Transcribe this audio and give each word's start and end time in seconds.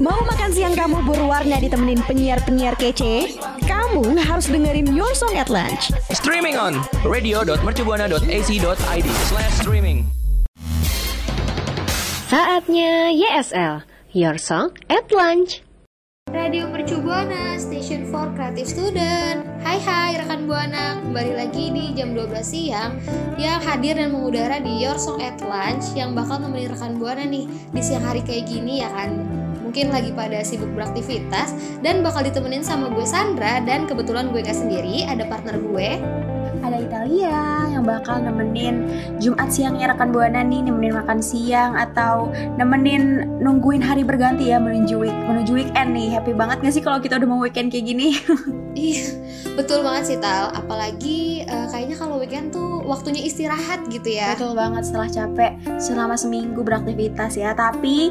Mau 0.00 0.16
makan 0.24 0.48
siang 0.48 0.72
kamu 0.72 1.04
berwarna 1.04 1.60
ditemenin 1.60 2.00
penyiar-penyiar 2.08 2.72
kece? 2.80 3.36
Kamu 3.68 4.16
harus 4.16 4.48
dengerin 4.48 4.96
Your 4.96 5.12
Song 5.12 5.36
at 5.36 5.52
Lunch. 5.52 5.92
Streaming 6.08 6.56
on 6.56 6.80
radio.mercubuana.ac.id 7.04 9.08
slash 9.28 9.54
streaming. 9.60 10.08
Saatnya 12.32 13.12
YSL, 13.12 13.84
Your 14.16 14.40
Song 14.40 14.72
at 14.88 15.04
Lunch. 15.12 15.60
Radio 16.32 16.64
Mercu 16.72 16.96
Buana, 17.04 17.60
Station 17.60 18.08
for 18.08 18.24
Creative 18.32 18.64
Student. 18.64 19.44
Hai 19.60 19.84
hai 19.84 20.16
rekan 20.16 20.48
Buana, 20.48 20.96
kembali 21.04 21.36
lagi 21.36 21.76
di 21.76 21.92
jam 21.92 22.16
12 22.16 22.40
siang 22.40 22.96
yang 23.36 23.60
hadir 23.60 24.00
dan 24.00 24.16
mengudara 24.16 24.64
di 24.64 24.80
Your 24.80 24.96
Song 24.96 25.20
at 25.20 25.36
Lunch 25.44 25.92
yang 25.92 26.16
bakal 26.16 26.40
nemenin 26.40 26.72
rekan 26.72 26.96
Buana 26.96 27.28
nih 27.28 27.44
di 27.76 27.80
siang 27.84 28.08
hari 28.08 28.24
kayak 28.24 28.48
gini 28.48 28.80
ya 28.80 28.88
kan. 28.96 29.39
Mungkin 29.70 29.94
lagi 29.94 30.10
pada 30.10 30.42
sibuk 30.42 30.66
beraktivitas 30.74 31.54
dan 31.78 32.02
bakal 32.02 32.26
ditemenin 32.26 32.58
sama 32.58 32.90
gue 32.90 33.06
Sandra 33.06 33.62
dan 33.62 33.86
kebetulan 33.86 34.34
gue 34.34 34.42
gak 34.42 34.58
sendiri, 34.58 35.06
ada 35.06 35.22
partner 35.30 35.62
gue. 35.62 35.94
Ada 36.58 36.74
Italia 36.82 37.70
yang 37.70 37.86
bakal 37.86 38.18
nemenin 38.18 38.90
Jumat 39.22 39.46
siangnya 39.54 39.94
rekan 39.94 40.10
Buana 40.10 40.42
nih 40.42 40.66
nemenin 40.66 40.98
makan 40.98 41.22
siang 41.22 41.78
atau 41.78 42.34
nemenin 42.58 43.30
nungguin 43.38 43.78
hari 43.78 44.02
berganti 44.02 44.50
ya 44.50 44.58
menuju 44.58 45.06
week 45.06 45.14
menuju 45.30 45.62
weekend 45.62 45.94
nih. 45.94 46.18
Happy 46.18 46.34
banget 46.34 46.66
gak 46.66 46.74
sih 46.74 46.82
kalau 46.82 46.98
kita 46.98 47.22
udah 47.22 47.30
mau 47.30 47.38
weekend 47.38 47.70
kayak 47.70 47.94
gini? 47.94 48.18
Iya 48.70 49.18
betul 49.54 49.86
banget 49.86 50.02
sih 50.14 50.18
Tal. 50.18 50.50
Apalagi 50.50 51.46
uh, 51.46 51.70
kayaknya 51.70 51.94
kalau 51.94 52.18
weekend 52.18 52.50
tuh 52.50 52.82
waktunya 52.82 53.22
istirahat 53.22 53.86
gitu 53.86 54.18
ya. 54.18 54.34
Betul 54.34 54.58
banget 54.58 54.82
setelah 54.82 55.06
capek 55.10 55.52
selama 55.78 56.18
seminggu 56.18 56.58
beraktivitas 56.66 57.38
ya. 57.38 57.54
Tapi 57.54 58.10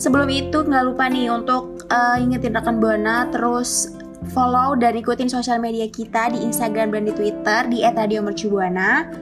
sebelum 0.00 0.32
itu 0.32 0.64
nggak 0.64 0.84
lupa 0.88 1.12
nih 1.12 1.28
untuk 1.28 1.84
uh, 1.92 2.16
ingetin 2.16 2.56
rekan 2.56 2.80
Buana 2.80 3.28
terus 3.28 3.92
follow 4.32 4.72
dan 4.80 4.96
ikutin 4.96 5.28
sosial 5.28 5.60
media 5.60 5.84
kita 5.92 6.32
di 6.32 6.40
Instagram 6.40 6.96
dan 6.96 7.04
di 7.04 7.12
Twitter 7.12 7.68
di 7.68 7.84
@radiomercubuana. 7.84 9.12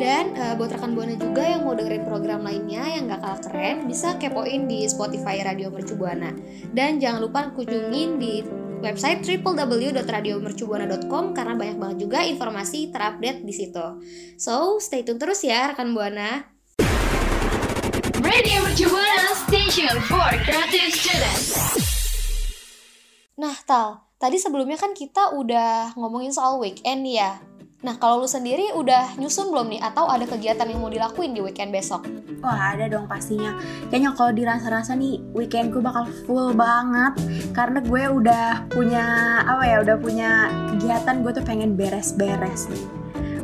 Dan 0.00 0.32
uh, 0.32 0.56
buat 0.56 0.72
rekan 0.72 0.96
Buana 0.96 1.12
juga 1.20 1.44
yang 1.44 1.68
mau 1.68 1.76
dengerin 1.76 2.08
program 2.08 2.40
lainnya 2.40 2.80
yang 2.88 3.12
gak 3.12 3.20
kalah 3.20 3.44
keren, 3.44 3.84
bisa 3.84 4.16
kepoin 4.16 4.64
di 4.64 4.88
Spotify 4.88 5.44
Radio 5.44 5.68
Mercu 5.68 5.92
Buana. 5.92 6.32
Dan 6.72 6.96
jangan 6.96 7.20
lupa 7.20 7.52
kunjungin 7.52 8.16
di 8.16 8.40
website 8.80 9.20
www.radiomercubuana.com 9.20 11.36
karena 11.36 11.52
banyak 11.52 11.76
banget 11.76 12.00
juga 12.00 12.24
informasi 12.24 12.88
terupdate 12.88 13.44
di 13.44 13.52
situ. 13.52 14.00
So, 14.40 14.80
stay 14.80 15.04
tune 15.04 15.20
terus 15.20 15.44
ya 15.44 15.68
rekan 15.68 15.92
Buana. 15.92 16.59
Radio 18.40 18.88
Buana 18.88 19.36
Station 19.36 20.00
for 20.08 20.32
Creative 20.48 20.88
Students. 20.96 21.76
Nah, 23.36 23.52
Tal, 23.68 24.00
tadi 24.16 24.40
sebelumnya 24.40 24.80
kan 24.80 24.96
kita 24.96 25.36
udah 25.36 25.92
ngomongin 25.92 26.32
soal 26.32 26.56
weekend 26.56 27.04
ya. 27.04 27.36
Nah, 27.84 28.00
kalau 28.00 28.24
lu 28.24 28.28
sendiri 28.32 28.72
udah 28.72 29.20
nyusun 29.20 29.52
belum 29.52 29.76
nih 29.76 29.84
atau 29.84 30.08
ada 30.08 30.24
kegiatan 30.24 30.64
yang 30.72 30.80
mau 30.80 30.88
dilakuin 30.88 31.36
di 31.36 31.44
weekend 31.44 31.68
besok? 31.68 32.08
Wah, 32.40 32.72
ada 32.72 32.88
dong 32.88 33.04
pastinya. 33.04 33.60
Kayaknya 33.92 34.16
kalau 34.16 34.32
dirasa-rasa 34.32 34.96
nih 34.96 35.20
weekend 35.36 35.76
gue 35.76 35.84
bakal 35.84 36.08
full 36.24 36.56
banget 36.56 37.20
karena 37.52 37.84
gue 37.84 38.02
udah 38.08 38.72
punya 38.72 39.04
apa 39.44 39.68
ya, 39.68 39.76
udah 39.84 39.96
punya 40.00 40.48
kegiatan 40.72 41.20
gue 41.20 41.32
tuh 41.36 41.44
pengen 41.44 41.76
beres-beres 41.76 42.72
nih. 42.72 42.84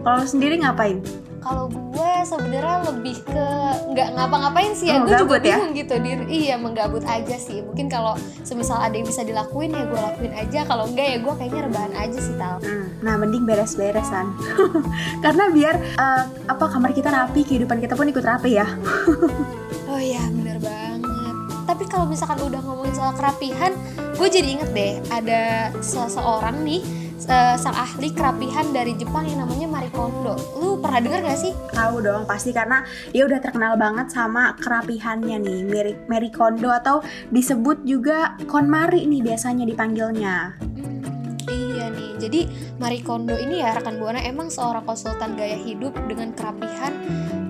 Kalau 0.00 0.24
lu 0.24 0.24
sendiri 0.24 0.56
ngapain? 0.56 1.04
Kalau 1.40 1.66
gue 1.70 2.12
sebenarnya 2.26 2.78
lebih 2.92 3.16
ke 3.24 3.48
nggak 3.92 4.08
ngapa-ngapain 4.16 4.72
sih 4.74 4.90
ya. 4.90 5.00
Oh, 5.00 5.08
gue 5.08 5.16
juga 5.16 5.36
ya? 5.40 5.56
bingung 5.60 5.72
gitu 5.76 5.94
di 6.00 6.10
iya 6.28 6.56
menggabut 6.58 7.02
aja 7.06 7.36
sih. 7.38 7.62
Mungkin 7.62 7.86
kalau 7.88 8.18
semisal 8.42 8.80
ada 8.80 8.94
yang 8.94 9.06
bisa 9.06 9.22
dilakuin 9.22 9.72
ya 9.72 9.84
gue 9.86 10.00
lakuin 10.00 10.34
aja. 10.34 10.60
Kalau 10.66 10.84
enggak 10.90 11.06
ya 11.06 11.16
gue 11.22 11.34
kayaknya 11.38 11.60
rebahan 11.70 11.92
aja 11.96 12.18
sih 12.18 12.34
tal. 12.36 12.56
Hmm, 12.62 12.86
Nah, 13.04 13.14
mending 13.20 13.44
beres-beresan. 13.44 14.26
karena 15.24 15.44
biar 15.52 15.74
eh, 15.78 16.22
apa 16.48 16.64
kamar 16.66 16.90
kita 16.92 17.08
rapi, 17.12 17.44
kehidupan 17.46 17.78
kita 17.78 17.94
pun 17.94 18.08
ikut 18.08 18.24
rapi 18.24 18.58
ya. 18.58 18.66
oh 19.90 20.00
iya 20.00 20.22
bener 20.32 20.58
banget. 20.58 21.34
Tapi 21.66 21.84
kalau 21.86 22.06
misalkan 22.08 22.40
udah 22.40 22.60
ngomongin 22.62 22.94
soal 22.94 23.12
kerapihan 23.14 23.74
gue 24.16 24.28
jadi 24.32 24.48
inget 24.48 24.70
deh 24.72 24.92
ada 25.12 25.68
seseorang 25.84 26.64
nih 26.64 26.80
eh, 27.24 27.56
sang 27.56 27.72
ahli 27.72 28.12
kerapihan 28.12 28.68
dari 28.76 28.92
Jepang 29.00 29.24
yang 29.24 29.48
namanya 29.48 29.64
Marie 29.64 29.92
Kondo 29.92 30.36
lu 30.60 30.76
pernah 30.76 31.00
dengar 31.00 31.24
gak 31.24 31.40
sih 31.40 31.56
Tahu 31.72 32.04
dong 32.04 32.24
pasti 32.28 32.52
karena 32.52 32.84
dia 33.12 33.24
udah 33.24 33.40
terkenal 33.40 33.76
banget 33.76 34.08
sama 34.08 34.56
kerapihannya 34.56 35.36
nih, 35.38 35.60
Mary 36.08 36.30
Kondo 36.32 36.72
atau 36.72 37.04
disebut 37.28 37.84
juga 37.84 38.34
KonMari 38.48 39.04
nih 39.04 39.22
biasanya 39.22 39.68
dipanggilnya. 39.68 40.65
Jadi 42.26 42.50
Marie 42.82 43.06
Kondo 43.06 43.38
ini 43.38 43.62
ya 43.62 43.78
rekan 43.78 44.02
buana 44.02 44.18
emang 44.18 44.50
seorang 44.50 44.82
konsultan 44.82 45.38
gaya 45.38 45.54
hidup 45.54 45.94
dengan 46.10 46.34
kerapihan 46.34 46.90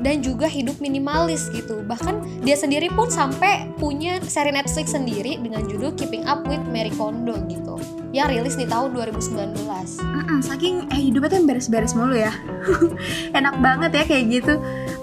dan 0.05 0.21
juga 0.21 0.45
hidup 0.45 0.77
minimalis 0.85 1.49
gitu. 1.49 1.81
Bahkan 1.81 2.45
dia 2.45 2.55
sendiri 2.61 2.93
pun 2.93 3.09
sampai 3.09 3.73
punya 3.81 4.21
seri 4.29 4.53
Netflix 4.53 4.93
sendiri 4.93 5.41
dengan 5.41 5.65
judul 5.65 5.97
Keeping 5.97 6.29
Up 6.29 6.45
with 6.45 6.61
Marie 6.69 6.93
Kondo 6.93 7.41
gitu. 7.49 7.81
Yang 8.13 8.39
rilis 8.39 8.55
di 8.61 8.69
tahun 8.69 8.93
2019. 8.93 9.57
Mm-mm, 9.99 10.41
saking 10.45 10.93
eh 10.93 11.01
hidupnya 11.09 11.41
tuh 11.41 11.43
beres-beres 11.49 11.97
mulu 11.97 12.15
ya. 12.15 12.33
Enak 13.39 13.57
banget 13.65 13.91
ya 13.97 14.05
kayak 14.05 14.25
gitu. 14.29 14.55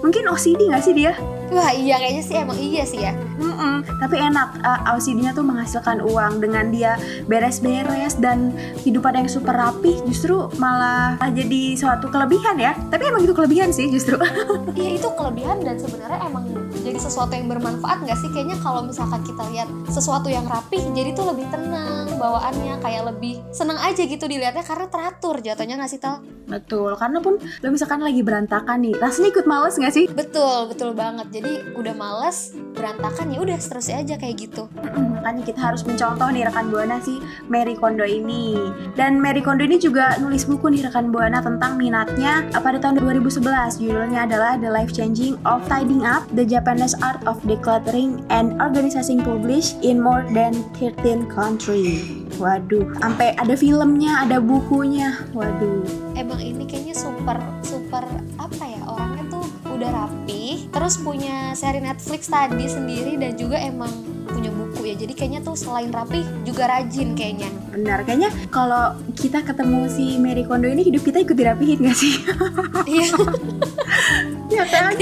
Mungkin 0.06 0.30
OCD 0.30 0.70
gak 0.70 0.86
sih 0.86 0.94
dia? 0.94 1.18
Wah 1.52 1.70
iya 1.74 2.00
kayaknya 2.00 2.22
sih 2.24 2.36
emang 2.40 2.58
iya 2.58 2.84
sih 2.86 3.00
ya. 3.04 3.12
Mm-mm, 3.34 3.82
tapi 3.98 4.16
enak, 4.22 4.62
uh, 4.62 4.94
OCD-nya 4.94 5.34
tuh 5.34 5.42
menghasilkan 5.42 6.00
uang 6.00 6.38
dengan 6.38 6.70
dia 6.70 6.96
beres-beres 7.26 8.16
dan 8.22 8.54
hidupan 8.86 9.18
yang 9.18 9.28
super 9.28 9.52
rapi 9.52 9.98
justru 10.06 10.48
malah 10.56 11.18
jadi 11.34 11.74
suatu 11.74 12.08
kelebihan 12.08 12.56
ya. 12.56 12.72
Tapi 12.88 13.10
emang 13.10 13.26
itu 13.26 13.34
kelebihan 13.34 13.74
sih 13.74 13.90
justru. 13.90 14.16
Iya 14.74 14.98
itu 14.98 15.08
kelebihan 15.14 15.62
dan 15.62 15.78
sebenarnya 15.78 16.18
emang 16.26 16.44
jadi 16.84 17.00
sesuatu 17.00 17.32
yang 17.32 17.48
bermanfaat 17.48 18.04
nggak 18.04 18.18
sih? 18.20 18.28
Kayaknya 18.28 18.60
kalau 18.60 18.84
misalkan 18.84 19.24
kita 19.24 19.42
lihat 19.48 19.68
sesuatu 19.88 20.28
yang 20.28 20.44
rapih, 20.44 20.84
jadi 20.92 21.16
tuh 21.16 21.32
lebih 21.32 21.48
tenang 21.48 22.12
bawaannya, 22.20 22.76
kayak 22.84 23.08
lebih 23.08 23.40
seneng 23.50 23.80
aja 23.80 24.04
gitu 24.04 24.28
dilihatnya 24.28 24.60
karena 24.60 24.86
teratur 24.92 25.40
jatuhnya 25.40 25.80
nggak 25.80 25.90
sih 25.90 26.00
Tal? 26.04 26.20
Betul, 26.44 26.92
karena 27.00 27.24
pun 27.24 27.40
lo 27.40 27.68
misalkan 27.72 28.04
lagi 28.04 28.20
berantakan 28.20 28.84
nih, 28.84 28.94
rasanya 29.00 29.32
ikut 29.32 29.46
males 29.48 29.80
gak 29.80 29.96
sih? 29.96 30.04
Betul, 30.12 30.68
betul 30.68 30.92
banget. 30.92 31.32
Jadi 31.32 31.72
udah 31.72 31.96
males, 31.96 32.52
berantakan 32.76 33.32
ya 33.32 33.40
udah 33.40 33.56
terus 33.56 33.88
aja 33.88 34.14
kayak 34.20 34.36
gitu. 34.36 34.68
Makanya 34.92 35.40
kita 35.40 35.56
harus 35.56 35.80
mencontoh 35.88 36.28
nih 36.28 36.44
rekan 36.44 36.68
Buana 36.68 37.00
si 37.00 37.16
Mary 37.48 37.72
Kondo 37.72 38.04
ini. 38.04 38.60
Dan 38.92 39.24
Mary 39.24 39.40
Kondo 39.40 39.64
ini 39.64 39.80
juga 39.80 40.20
nulis 40.20 40.44
buku 40.44 40.68
nih 40.68 40.84
rekan 40.84 41.08
Buana 41.08 41.40
tentang 41.40 41.80
minatnya 41.80 42.44
pada 42.52 42.76
tahun 42.76 43.00
2011. 43.00 43.80
Judulnya 43.80 44.28
adalah 44.28 44.60
The 44.60 44.68
Life 44.68 44.92
Changing 44.92 45.40
of 45.48 45.64
Tidying 45.64 46.04
Up, 46.04 46.28
The 46.36 46.44
Japanese 46.74 46.98
Art 47.06 47.22
of 47.30 47.38
Decluttering 47.46 48.26
and 48.34 48.58
Organizing 48.58 49.22
published 49.22 49.78
in 49.86 50.02
more 50.02 50.26
than 50.34 50.58
13 50.74 51.30
country. 51.30 52.02
Waduh, 52.34 52.98
sampai 52.98 53.30
ada 53.38 53.54
filmnya, 53.54 54.26
ada 54.26 54.42
bukunya. 54.42 55.22
Waduh. 55.30 55.86
Emang 56.18 56.42
ini 56.42 56.66
kayaknya 56.66 56.98
super 56.98 57.38
super 57.62 58.02
apa 58.42 58.64
ya 58.66 58.82
orangnya 58.90 59.22
tuh 59.38 59.46
udah 59.70 59.86
rapi, 59.86 60.66
terus 60.74 60.98
punya 60.98 61.54
seri 61.54 61.78
Netflix 61.78 62.26
tadi 62.26 62.66
sendiri 62.66 63.22
dan 63.22 63.38
juga 63.38 63.54
emang 63.62 63.94
punya 64.26 64.50
buku 64.50 64.90
ya. 64.90 64.98
Jadi 64.98 65.14
kayaknya 65.14 65.46
tuh 65.46 65.54
selain 65.54 65.94
rapi 65.94 66.26
juga 66.42 66.66
rajin 66.66 67.14
kayaknya. 67.14 67.54
Benar, 67.70 68.02
kayaknya 68.02 68.34
kalau 68.50 68.98
kita 69.14 69.46
ketemu 69.46 69.86
si 69.86 70.18
Mary 70.18 70.42
Kondo 70.42 70.66
ini 70.66 70.82
hidup 70.82 71.06
kita 71.06 71.22
ikut 71.22 71.38
dirapihin 71.38 71.86
gak 71.86 71.94
sih? 71.94 72.18
Iya. 72.90 73.14
ya 74.58 74.64
kan? 74.66 74.98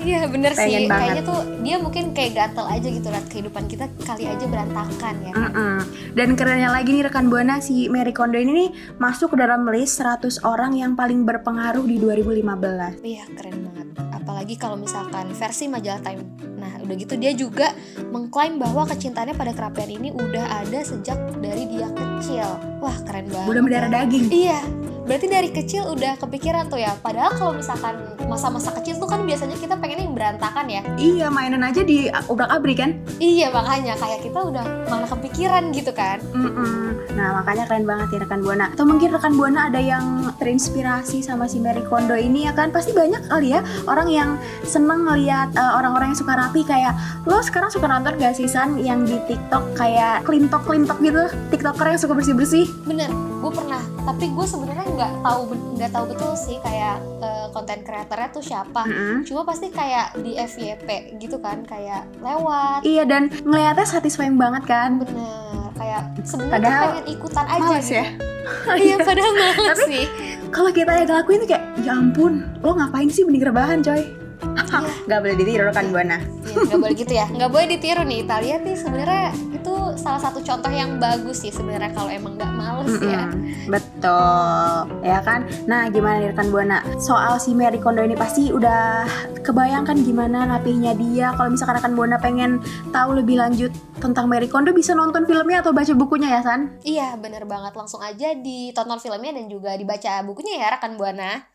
Iya 0.00 0.20
bener 0.32 0.52
sih, 0.56 0.64
Pengen 0.64 0.88
banget. 0.88 1.00
kayaknya 1.04 1.22
tuh 1.28 1.40
dia 1.60 1.76
mungkin 1.76 2.04
kayak 2.16 2.32
gatel 2.32 2.66
aja 2.66 2.88
gitu 2.88 3.08
liat 3.12 3.26
kehidupan 3.28 3.64
kita 3.68 3.84
kali 4.02 4.24
aja 4.24 4.44
berantakan 4.48 5.14
ya. 5.20 5.32
Mm-mm. 5.36 5.76
Dan 6.16 6.28
kerennya 6.34 6.70
lagi 6.72 6.90
nih 6.96 7.04
rekan 7.04 7.28
Buana 7.28 7.60
si 7.60 7.86
Mary 7.92 8.16
Kondo 8.16 8.40
ini 8.40 8.52
nih 8.52 8.68
masuk 8.96 9.36
ke 9.36 9.36
dalam 9.36 9.68
list 9.68 10.00
100 10.00 10.40
orang 10.48 10.72
yang 10.72 10.96
paling 10.96 11.28
berpengaruh 11.28 11.84
di 11.84 12.00
2015. 12.00 13.04
Iya 13.04 13.24
keren 13.36 13.56
banget. 13.68 13.86
Apalagi 14.16 14.54
kalau 14.56 14.80
misalkan 14.80 15.28
versi 15.36 15.68
majalah 15.68 16.00
Time. 16.00 16.24
Nah 16.56 16.80
udah 16.80 16.96
gitu 16.96 17.14
dia 17.20 17.32
juga 17.36 17.76
mengklaim 18.08 18.56
bahwa 18.56 18.88
kecintaannya 18.88 19.36
pada 19.36 19.52
kerapian 19.52 19.90
ini 19.92 20.08
udah 20.16 20.64
ada 20.64 20.80
sejak 20.80 21.18
dari 21.44 21.68
dia 21.68 21.92
kecil. 21.92 22.48
Wah 22.80 22.96
keren 23.04 23.28
banget. 23.28 23.48
Udah 23.52 23.62
mendarah 23.62 23.90
ya. 23.92 23.96
daging. 24.00 24.24
Iya 24.32 24.60
berarti 25.10 25.26
dari 25.26 25.50
kecil 25.50 25.90
udah 25.90 26.14
kepikiran 26.22 26.70
tuh 26.70 26.78
ya 26.78 26.94
padahal 27.02 27.34
kalau 27.34 27.52
misalkan 27.58 27.98
masa-masa 28.30 28.70
kecil 28.78 28.94
tuh 28.94 29.10
kan 29.10 29.26
biasanya 29.26 29.58
kita 29.58 29.74
pengennya 29.74 30.06
yang 30.06 30.14
berantakan 30.14 30.70
ya 30.70 30.86
Iya 30.94 31.26
mainan 31.34 31.66
aja 31.66 31.82
di 31.82 32.06
ubrak 32.30 32.46
abrik 32.46 32.78
kan. 32.78 32.94
iya 33.18 33.50
makanya 33.50 33.98
kayak 33.98 34.22
kita 34.22 34.38
udah 34.38 34.62
malah 34.86 35.10
kepikiran 35.10 35.74
gitu 35.74 35.90
kan 35.90 36.22
Mm-mm. 36.30 36.94
Nah 37.18 37.42
makanya 37.42 37.66
keren 37.66 37.84
banget 37.84 38.08
ya 38.14 38.18
rekan 38.22 38.40
buana. 38.40 38.70
Atau 38.70 38.86
mungkin 38.86 39.10
rekan 39.10 39.34
buana 39.34 39.66
ada 39.66 39.82
yang 39.82 40.30
terinspirasi 40.38 41.26
sama 41.26 41.50
si 41.50 41.58
Marie 41.58 41.82
Kondo 41.82 42.14
ini 42.14 42.46
ya 42.46 42.54
kan? 42.54 42.70
Pasti 42.70 42.94
banyak 42.94 43.26
kali 43.26 43.50
ya 43.52 43.60
orang 43.90 44.08
yang 44.08 44.30
seneng 44.62 45.04
ngeliat 45.04 45.52
eh, 45.52 45.72
orang-orang 45.74 46.14
yang 46.14 46.20
suka 46.22 46.38
rapi 46.38 46.62
kayak 46.62 46.94
lo 47.26 47.42
sekarang 47.42 47.68
suka 47.68 47.90
nonton 47.90 48.14
gak 48.16 48.38
sih 48.38 48.46
San 48.46 48.78
yang 48.78 49.02
di 49.04 49.18
TikTok 49.26 49.74
kayak 49.74 50.22
klintok 50.24 50.62
klintok 50.64 50.96
gitu? 51.02 51.28
TikToker 51.50 51.92
yang 51.92 52.00
suka 52.00 52.14
bersih 52.14 52.32
bersih. 52.32 52.66
bener 52.86 53.10
gue 53.40 53.50
pernah 53.50 53.80
tapi 54.04 54.28
gue 54.28 54.46
sebenarnya 54.46 54.84
nggak 54.86 55.12
tahu 55.24 55.40
nggak 55.74 55.90
tahu 55.90 56.04
betul 56.06 56.32
sih 56.36 56.60
kayak 56.60 57.00
eh, 57.18 57.46
konten 57.50 57.80
kreatornya 57.80 58.28
tuh 58.28 58.44
siapa 58.44 58.84
cuma 59.24 59.42
pasti 59.42 59.72
kayak 59.72 60.12
di 60.20 60.36
FYP 60.36 61.16
gitu 61.16 61.40
kan 61.40 61.64
kayak 61.64 62.04
lewat 62.20 62.84
Iya 62.84 63.08
dan 63.08 63.32
ngeliatnya 63.42 63.86
satisfying 63.86 64.36
banget 64.36 64.64
kan? 64.64 65.00
bener 65.00 65.72
kayak 65.72 66.02
sebenarnya 66.22 66.92
pengen 66.92 67.06
ikutan 67.08 67.46
aja 67.48 67.60
Males 67.64 67.80
gitu 67.82 67.96
ya? 67.96 68.06
iya 68.84 68.96
padahal 69.00 69.32
males 69.32 69.68
Tapi- 69.72 69.88
sih 69.88 70.04
Kalau 70.50 70.70
kita 70.74 70.90
yang 70.90 71.06
ngelakuin 71.06 71.38
tuh 71.40 71.48
kayak 71.48 71.64
ya 71.80 71.92
ampun, 71.94 72.42
lo 72.58 72.74
ngapain 72.74 73.06
sih 73.06 73.22
benih 73.22 73.46
rebahan 73.46 73.80
coy? 73.80 74.02
Iya. 74.02 74.80
Gak 75.08 75.18
boleh 75.22 75.36
ditiru 75.38 75.70
rekan 75.70 75.94
buana. 75.94 76.18
Ya, 76.50 76.66
nggak 76.66 76.80
boleh 76.82 76.96
gitu 76.98 77.12
ya 77.14 77.26
nggak 77.30 77.50
boleh 77.50 77.66
ditiru 77.70 78.02
nih 78.02 78.18
Italia 78.26 78.56
nih 78.58 78.74
sebenarnya 78.74 79.28
itu 79.54 79.74
salah 79.94 80.18
satu 80.18 80.42
contoh 80.42 80.72
yang 80.72 80.98
bagus 80.98 81.46
sih 81.46 81.52
sebenarnya 81.54 81.94
kalau 81.94 82.10
emang 82.10 82.34
nggak 82.34 82.52
males 82.52 82.94
ya 82.98 83.30
Mm-mm, 83.30 83.70
Betul, 83.70 84.88
ya 85.06 85.22
kan? 85.22 85.46
Nah, 85.70 85.86
gimana 85.92 86.18
nih 86.18 86.34
rekan 86.34 86.50
Buana? 86.50 86.82
Soal 86.98 87.38
si 87.38 87.54
Mary 87.54 87.78
Kondo 87.78 88.02
ini 88.02 88.18
pasti 88.18 88.50
udah 88.50 89.06
kebayangkan 89.46 90.02
gimana 90.02 90.48
rapihnya 90.48 90.96
dia. 90.98 91.30
Kalau 91.38 91.54
misalkan 91.54 91.78
rekan 91.78 91.94
Buana 91.94 92.18
pengen 92.18 92.58
tahu 92.90 93.20
lebih 93.20 93.38
lanjut 93.38 93.70
tentang 94.02 94.26
Mary 94.26 94.50
Kondo 94.50 94.74
bisa 94.74 94.96
nonton 94.96 95.22
filmnya 95.22 95.62
atau 95.62 95.70
baca 95.70 95.92
bukunya 95.94 96.32
ya, 96.32 96.40
San? 96.42 96.72
iya 96.82 97.14
bener 97.14 97.44
banget 97.44 97.76
langsung 97.76 98.00
aja 98.00 98.32
ditonton 98.34 98.98
filmnya 98.98 99.36
dan 99.36 99.46
juga 99.46 99.76
dibaca 99.76 100.24
bukunya 100.24 100.58
ya 100.58 100.66
rekan 100.74 100.96
buana 100.96 101.46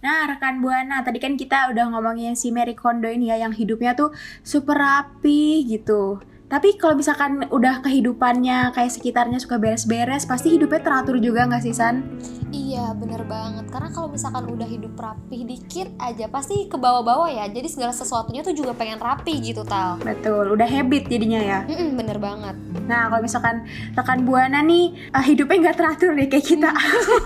Nah, 0.00 0.24
rekan 0.24 0.64
Buana, 0.64 1.04
tadi 1.04 1.20
kan 1.20 1.36
kita 1.36 1.68
udah 1.68 1.92
ngomongin 1.92 2.32
si 2.32 2.48
Mary 2.48 2.72
Kondo 2.72 3.12
ini 3.12 3.28
ya 3.28 3.36
yang 3.44 3.52
hidupnya 3.52 3.92
tuh 3.92 4.14
super 4.40 4.80
rapi 4.80 5.68
gitu. 5.68 6.16
Tapi 6.46 6.78
kalau 6.78 6.94
misalkan 6.94 7.42
udah 7.50 7.82
kehidupannya 7.82 8.70
kayak 8.70 8.94
sekitarnya 8.94 9.42
suka 9.42 9.58
beres-beres, 9.58 10.30
pasti 10.30 10.54
hidupnya 10.54 10.78
teratur 10.78 11.18
juga 11.18 11.42
nggak 11.50 11.62
sih, 11.62 11.74
San? 11.74 12.06
Iya 12.54 12.94
bener 12.94 13.26
banget 13.26 13.66
karena 13.74 13.90
kalau 13.90 14.06
misalkan 14.06 14.46
udah 14.46 14.64
hidup 14.70 14.94
rapih 14.94 15.42
dikit 15.42 15.90
aja 15.98 16.30
pasti 16.30 16.70
ke 16.70 16.78
bawah-bawah 16.78 17.26
ya 17.26 17.50
jadi 17.50 17.66
segala 17.66 17.90
sesuatunya 17.90 18.46
tuh 18.46 18.54
juga 18.54 18.70
pengen 18.70 19.02
rapi 19.02 19.42
gitu 19.42 19.66
tal 19.66 19.98
Betul, 19.98 20.54
udah 20.54 20.64
habit 20.64 21.10
jadinya 21.10 21.42
ya. 21.42 21.58
Mm-mm, 21.66 21.98
bener 21.98 22.22
banget 22.22 22.54
Nah, 22.86 23.10
kalau 23.10 23.22
misalkan 23.22 23.66
rekan 23.98 24.22
Buana 24.22 24.62
nih 24.62 24.94
eh, 25.10 25.24
hidupnya 25.26 25.56
nggak 25.68 25.76
teratur 25.78 26.10
nih 26.14 26.28
kayak 26.30 26.46
kita, 26.46 26.70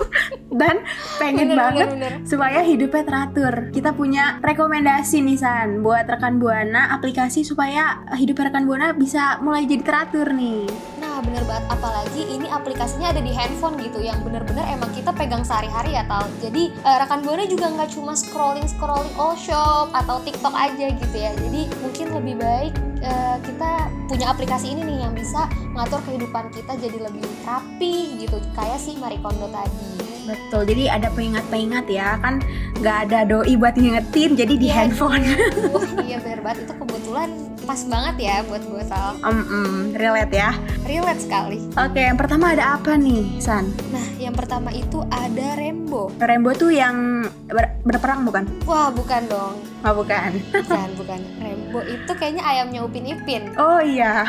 dan 0.60 0.80
pengen 1.20 1.52
Bener, 1.52 1.58
banget 1.58 1.88
bener, 1.92 2.12
bener. 2.16 2.24
supaya 2.24 2.60
hidupnya 2.64 3.04
teratur. 3.04 3.54
Kita 3.68 3.90
punya 3.92 4.40
rekomendasi 4.40 5.20
nih 5.20 5.38
San 5.38 5.84
buat 5.84 6.08
rekan 6.08 6.40
Buana 6.40 6.96
aplikasi 6.96 7.44
supaya 7.44 8.08
hidup 8.16 8.40
rekan 8.40 8.64
Buana 8.64 8.96
bisa 8.96 9.09
mulai 9.42 9.66
jadi 9.66 9.82
teratur 9.82 10.30
nih. 10.30 10.70
Bener 11.20 11.44
banget. 11.44 11.64
Apalagi 11.68 12.22
ini 12.26 12.46
aplikasinya 12.48 13.12
ada 13.12 13.20
di 13.20 13.30
handphone 13.30 13.76
gitu 13.78 14.00
yang 14.00 14.18
bener-bener 14.24 14.64
emang 14.66 14.88
kita 14.96 15.12
pegang 15.12 15.44
sehari-hari 15.44 15.94
ya 15.94 16.04
tal. 16.08 16.24
Jadi 16.40 16.72
eh, 16.72 16.96
rekan 16.96 17.20
buana 17.20 17.44
juga 17.44 17.68
nggak 17.68 17.90
cuma 17.92 18.16
scrolling-scrolling 18.16 19.14
all 19.20 19.36
shop 19.36 19.92
atau 19.92 20.18
tiktok 20.24 20.52
aja 20.56 20.86
gitu 20.90 21.16
ya. 21.16 21.30
Jadi 21.36 21.68
mungkin 21.84 22.06
lebih 22.16 22.34
baik 22.40 22.72
eh, 23.04 23.36
kita 23.44 23.70
punya 24.08 24.26
aplikasi 24.32 24.72
ini 24.74 24.82
nih 24.82 24.98
yang 25.06 25.12
bisa 25.14 25.46
ngatur 25.76 26.00
kehidupan 26.08 26.50
kita 26.50 26.72
jadi 26.80 26.98
lebih 27.06 27.24
rapi 27.44 28.18
gitu. 28.18 28.40
Kayak 28.56 28.80
si 28.80 28.96
Marie 28.96 29.20
Kondo 29.20 29.46
tadi. 29.52 30.10
Betul, 30.20 30.62
jadi 30.68 30.94
ada 30.94 31.08
pengingat-pengingat 31.10 31.86
ya. 31.90 32.14
Kan 32.20 32.44
nggak 32.78 32.96
ada 33.08 33.18
doi 33.26 33.54
buat 33.56 33.74
ngingetin 33.74 34.36
jadi 34.38 34.54
di 34.56 34.68
Iya, 34.70 34.76
handphone. 34.86 35.24
Iya 36.08 36.18
bener 36.22 36.40
banget. 36.42 36.68
Itu 36.68 36.74
kebetulan 36.76 37.28
pas 37.64 37.80
banget 37.86 38.16
ya 38.18 38.34
buat 38.46 38.62
gue 38.62 38.82
tal. 38.86 39.10
Em, 39.26 39.38
em, 39.46 39.74
relate 39.94 40.34
ya. 40.34 40.50
Relate 40.90 41.22
sekali 41.22 41.58
Oke, 41.72 42.02
yang 42.02 42.18
pertama 42.18 42.50
ada 42.50 42.74
apa 42.74 42.98
nih 42.98 43.38
San? 43.38 43.70
Nah 43.88 44.02
yang 44.18 44.34
pertama 44.34 44.74
itu 44.74 45.06
ada 45.06 45.54
Rembo 45.54 46.10
Rembo 46.18 46.50
tuh 46.52 46.74
yang 46.74 47.22
ber- 47.46 47.78
berperang 47.82 48.26
bukan? 48.26 48.42
Wah 48.66 48.90
bukan 48.90 49.22
dong 49.26 49.54
Oh 49.80 49.94
bukan. 49.94 50.42
Bukan 50.50 50.88
bukan 50.98 51.20
Rembo 51.38 51.78
itu 51.86 52.10
kayaknya 52.12 52.42
ayamnya 52.42 52.82
Upin 52.82 53.06
Ipin 53.06 53.54
Oh 53.54 53.78
iya. 53.78 54.26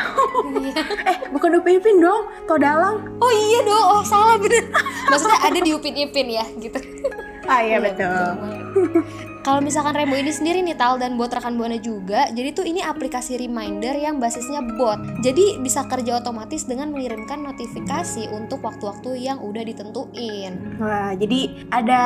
Iya. 0.54 0.82
eh 1.02 1.18
bukan 1.28 1.58
Upin 1.58 1.76
Ipin 1.76 1.98
dong, 1.98 2.30
Todalang. 2.46 3.02
Oh 3.18 3.32
iya 3.32 3.60
dong, 3.62 3.86
oh 3.90 4.02
salah 4.02 4.38
bener 4.38 4.62
Maksudnya 5.10 5.38
ada 5.42 5.58
di 5.58 5.70
Upin 5.72 5.98
Ipin 5.98 6.30
ya 6.30 6.46
gitu 6.56 6.78
Ah 7.42 7.58
iya 7.58 7.76
Iya, 7.76 7.90
banget. 7.90 9.26
Kalau 9.42 9.58
misalkan 9.58 9.98
Rembo 9.98 10.14
ini 10.14 10.30
sendiri 10.30 10.62
nih 10.62 10.78
Tal 10.78 11.02
dan 11.02 11.18
buat 11.18 11.34
rekan 11.34 11.58
Buana 11.58 11.74
juga 11.74 12.30
Jadi 12.30 12.54
tuh 12.54 12.62
ini 12.62 12.78
aplikasi 12.78 13.34
reminder 13.42 13.98
yang 13.98 14.22
basisnya 14.22 14.62
bot 14.78 15.02
Jadi 15.26 15.58
bisa 15.58 15.82
kerja 15.90 16.22
otomatis 16.22 16.62
dengan 16.62 16.94
mengirimkan 16.94 17.42
notifikasi 17.42 18.30
untuk 18.30 18.62
waktu-waktu 18.62 19.18
yang 19.18 19.42
udah 19.42 19.66
ditentuin 19.66 20.78
Wah, 20.78 21.10
jadi 21.18 21.66
ada 21.74 22.02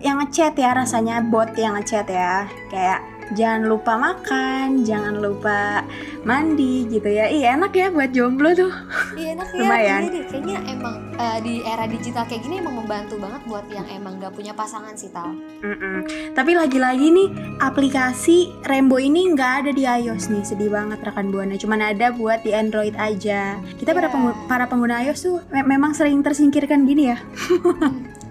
yang 0.00 0.20
ngechat 0.24 0.56
ya 0.56 0.72
rasanya 0.72 1.20
bot 1.24 1.52
yang 1.58 1.76
ngechat 1.76 2.06
ya. 2.08 2.46
Kayak 2.72 3.17
jangan 3.32 3.64
lupa 3.64 3.92
makan, 3.94 4.82
jangan 4.82 5.16
lupa 5.16 5.82
mandi 6.22 6.86
gitu 6.86 7.06
ya. 7.06 7.26
Iya 7.26 7.54
enak 7.54 7.72
ya 7.72 7.88
buat 7.88 8.10
jomblo 8.10 8.52
tuh. 8.52 8.72
Iya 9.14 9.34
enak 9.34 9.48
ya, 9.52 9.58
Lumayan. 9.58 10.02
iya 10.06 10.22
Kayaknya 10.24 10.58
emang 10.68 10.94
eh, 11.14 11.38
di 11.40 11.54
era 11.62 11.84
digital 11.84 12.24
kayak 12.24 12.42
gini 12.42 12.58
emang 12.58 12.76
membantu 12.76 13.16
banget 13.16 13.42
buat 13.44 13.64
yang 13.68 13.86
emang 13.88 14.16
gak 14.16 14.32
punya 14.32 14.52
pasangan 14.52 14.92
sih 14.92 15.08
Tal 15.08 15.32
Mm-mm. 15.58 16.06
Tapi 16.32 16.52
lagi-lagi 16.52 17.08
nih 17.08 17.28
aplikasi 17.58 18.38
Rembo 18.62 18.96
ini 18.96 19.28
nggak 19.28 19.52
ada 19.58 19.70
di 19.70 19.82
iOS 19.82 20.28
nih, 20.28 20.44
sedih 20.44 20.68
banget 20.68 21.00
rekan 21.00 21.28
buana. 21.28 21.54
Cuman 21.54 21.80
ada 21.80 22.10
buat 22.10 22.40
di 22.40 22.52
Android 22.52 22.94
aja. 22.94 23.58
Kita 23.74 23.90
para 23.90 24.06
Iya. 24.06 24.14
pengu- 24.14 24.38
para 24.46 24.64
pengguna 24.64 25.02
iOS 25.02 25.20
tuh 25.22 25.36
me- 25.48 25.66
memang 25.66 25.92
sering 25.92 26.20
tersingkirkan 26.20 26.84
gini 26.84 27.10
ya. 27.10 27.18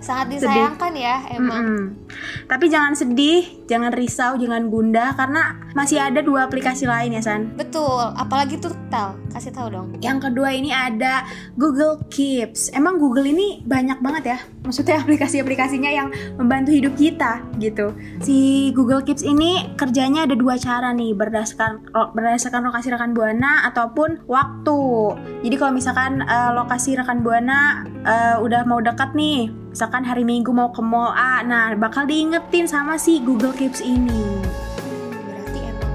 Sangat 0.08 0.32
Sedih. 0.32 0.48
disayangkan 0.48 0.94
ya 0.96 1.16
emang 1.36 1.64
Mm-mm. 1.68 1.84
Tapi 2.48 2.72
jangan 2.72 2.96
sedih, 2.96 3.44
jangan 3.68 3.92
risau, 3.92 4.40
jangan 4.40 4.72
gundah 4.72 5.20
karena 5.20 5.60
masih 5.76 6.00
ada 6.00 6.24
dua 6.24 6.48
aplikasi 6.48 6.88
lain 6.88 7.12
ya 7.12 7.20
San. 7.20 7.52
Betul, 7.60 8.16
apalagi 8.16 8.56
tuh 8.56 8.72
Tal, 8.88 9.20
kasih 9.36 9.52
tahu 9.52 9.68
dong 9.68 9.88
Yang 10.00 10.32
kedua 10.32 10.56
ini 10.56 10.72
ada 10.72 11.28
Google 11.60 12.00
Keeps. 12.08 12.72
Emang 12.72 12.96
Google 12.96 13.28
ini 13.28 13.60
banyak 13.68 14.00
banget 14.00 14.24
ya. 14.32 14.38
Maksudnya 14.64 15.00
aplikasi-aplikasinya 15.04 15.92
yang 15.92 16.08
membantu 16.40 16.72
hidup 16.72 16.96
kita 16.96 17.44
gitu. 17.60 17.92
Si 18.24 18.72
Google 18.72 19.04
Keeps 19.04 19.28
ini 19.28 19.76
kerjanya 19.76 20.24
ada 20.24 20.40
dua 20.40 20.56
cara 20.56 20.96
nih 20.96 21.12
berdasarkan 21.12 21.92
berdasarkan 22.16 22.64
lokasi 22.64 22.96
rekan 22.96 23.12
buana 23.12 23.68
ataupun 23.68 24.24
waktu. 24.24 24.80
Jadi 25.44 25.56
kalau 25.60 25.76
misalkan 25.76 26.24
eh, 26.24 26.52
lokasi 26.56 26.96
rekan 26.96 27.20
buana 27.28 27.84
eh, 28.08 28.40
udah 28.40 28.64
mau 28.64 28.80
dekat 28.80 29.12
nih, 29.20 29.52
misalkan 29.72 30.04
hari 30.04 30.24
Minggu 30.24 30.52
mau 30.52 30.70
ke 30.72 30.82
mall 30.84 31.14
A, 31.14 31.44
nah 31.44 31.74
bakal 31.76 32.08
diingetin 32.08 32.68
sama 32.68 32.96
si 33.00 33.20
Google 33.24 33.54
Keeps 33.56 33.84
ini. 33.84 34.42
Berarti 35.26 35.60
emang 35.64 35.94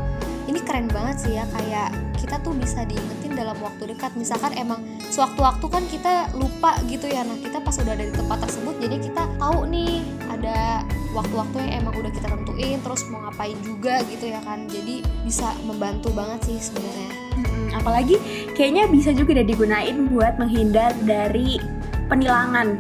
ini 0.48 0.60
keren 0.62 0.86
banget 0.90 1.16
sih 1.22 1.32
ya 1.36 1.44
kayak 1.50 1.90
kita 2.18 2.40
tuh 2.40 2.54
bisa 2.56 2.86
diingetin 2.88 3.32
dalam 3.36 3.58
waktu 3.60 3.92
dekat 3.92 4.14
misalkan 4.14 4.54
emang 4.56 4.80
sewaktu-waktu 5.12 5.66
kan 5.68 5.84
kita 5.90 6.30
lupa 6.38 6.78
gitu 6.88 7.04
ya 7.10 7.26
nah 7.26 7.36
kita 7.36 7.60
pas 7.60 7.76
udah 7.76 7.92
ada 7.92 8.08
di 8.08 8.14
tempat 8.14 8.38
tersebut 8.48 8.74
jadi 8.80 8.96
kita 9.02 9.22
tahu 9.36 9.68
nih 9.68 10.00
ada 10.30 10.86
waktu-waktu 11.12 11.56
yang 11.60 11.72
emang 11.84 11.94
udah 12.00 12.12
kita 12.14 12.28
tentuin 12.32 12.78
terus 12.80 13.04
mau 13.12 13.20
ngapain 13.28 13.58
juga 13.60 14.00
gitu 14.08 14.32
ya 14.32 14.40
kan 14.46 14.64
jadi 14.70 15.04
bisa 15.26 15.52
membantu 15.68 16.08
banget 16.16 16.40
sih 16.48 16.72
sebenarnya 16.72 17.22
Hmm, 17.32 17.72
apalagi 17.72 18.20
kayaknya 18.52 18.84
bisa 18.92 19.10
juga 19.16 19.40
deh 19.40 19.46
digunain 19.48 19.96
buat 20.12 20.36
menghindar 20.36 20.92
dari 21.04 21.56
penilangan. 22.12 22.76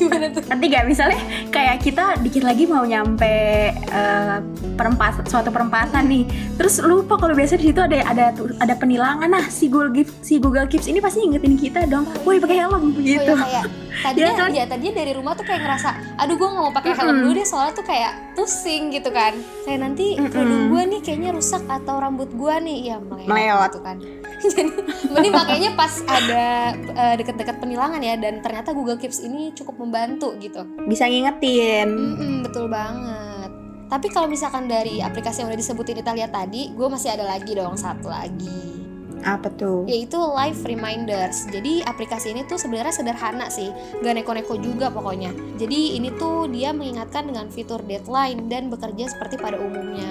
Gimana 0.00 0.32
tuh 0.32 0.42
Nanti 0.48 0.64
gak 0.66 0.84
misalnya 0.88 1.20
kayak 1.52 1.76
kita 1.80 2.04
dikit 2.24 2.42
lagi 2.42 2.64
mau 2.64 2.82
nyampe 2.82 3.34
eh, 3.76 4.38
perempatan 4.74 5.24
suatu 5.28 5.52
perempatan 5.52 6.08
nih, 6.08 6.24
terus 6.56 6.80
lupa 6.80 7.20
kalau 7.20 7.36
biasa 7.36 7.60
di 7.60 7.68
situ 7.68 7.80
ada 7.84 8.00
ada 8.08 8.32
ada 8.32 8.74
penilangan. 8.74 9.28
Nah 9.28 9.44
si 9.46 9.68
Google 9.68 9.92
Keeps, 9.92 10.12
si 10.24 10.40
Google 10.40 10.64
Keeps 10.66 10.88
ini 10.88 10.98
pasti 10.98 11.20
ingetin 11.20 11.54
kita 11.54 11.84
dong, 11.84 12.08
woi 12.24 12.40
pakai 12.40 12.64
helm 12.64 12.72
oh 12.72 12.80
gitu. 12.96 13.28
ya 13.28 13.36
kayak 13.36 13.64
tadinya 14.04 14.32
Iya 14.32 14.32
kan? 14.38 14.50
ya 14.54 14.64
tadinya 14.64 14.94
dari 14.96 15.12
rumah 15.12 15.32
tuh 15.36 15.44
kayak 15.44 15.60
ngerasa 15.60 15.88
aduh 16.16 16.34
gue 16.38 16.48
nggak 16.48 16.64
mau 16.64 16.72
pakai 16.72 16.92
helm 16.96 17.08
Mm-mm. 17.10 17.22
dulu 17.26 17.32
deh 17.36 17.46
soalnya 17.46 17.72
tuh 17.76 17.84
kayak 17.84 18.12
pusing 18.32 18.82
gitu 18.94 19.10
kan 19.12 19.34
kayak 19.66 19.80
nanti 19.82 20.16
Mm-mm. 20.16 20.30
kerudung 20.32 20.64
gue 20.72 20.82
nih 20.96 21.00
kayaknya 21.02 21.30
rusak 21.34 21.62
atau 21.68 22.00
rambut 22.00 22.30
gue 22.32 22.54
nih 22.64 22.78
ya 22.88 22.96
meleot, 23.02 23.28
Meleot. 23.28 23.70
gitu 23.70 23.80
kan 23.84 23.96
jadi 24.56 24.70
mending 25.12 25.34
makanya 25.36 25.70
pas 25.76 25.92
ada 26.08 26.44
eh, 26.72 27.14
deket-deket 27.20 27.56
penilangan 27.60 28.00
ya 28.00 28.14
dan 28.16 28.40
ternyata 28.40 28.72
Google 28.72 28.96
Keeps 28.96 29.20
ini 29.20 29.52
cukup 29.52 29.76
membantu 29.90 30.38
gitu 30.38 30.62
Bisa 30.86 31.10
ngingetin. 31.10 31.90
Mm-mm, 31.90 32.34
betul 32.46 32.70
banget 32.70 33.30
tapi 33.90 34.06
kalau 34.06 34.30
misalkan 34.30 34.70
dari 34.70 35.02
aplikasi 35.02 35.42
yang 35.42 35.50
udah 35.50 35.58
disebutin 35.58 35.98
Italia 35.98 36.30
tadi 36.30 36.70
gue 36.70 36.86
masih 36.86 37.10
ada 37.10 37.26
lagi 37.26 37.58
dong 37.58 37.74
satu 37.74 38.06
lagi 38.06 38.70
Apa 39.26 39.50
tuh? 39.50 39.82
yaitu 39.84 40.16
Live 40.16 40.62
Reminders. 40.64 41.44
Jadi 41.50 41.84
aplikasi 41.84 42.32
ini 42.32 42.46
tuh 42.48 42.56
sebenarnya 42.56 42.94
sederhana 42.94 43.52
sih, 43.52 43.68
gak 44.00 44.16
neko-neko 44.16 44.56
juga 44.56 44.88
pokoknya. 44.88 45.28
Jadi 45.60 45.98
ini 46.00 46.08
tuh 46.16 46.48
dia 46.48 46.72
mengingatkan 46.72 47.28
dengan 47.28 47.52
fitur 47.52 47.84
deadline 47.84 48.48
dan 48.48 48.72
bekerja 48.72 49.12
seperti 49.12 49.36
pada 49.36 49.60
umumnya. 49.60 50.08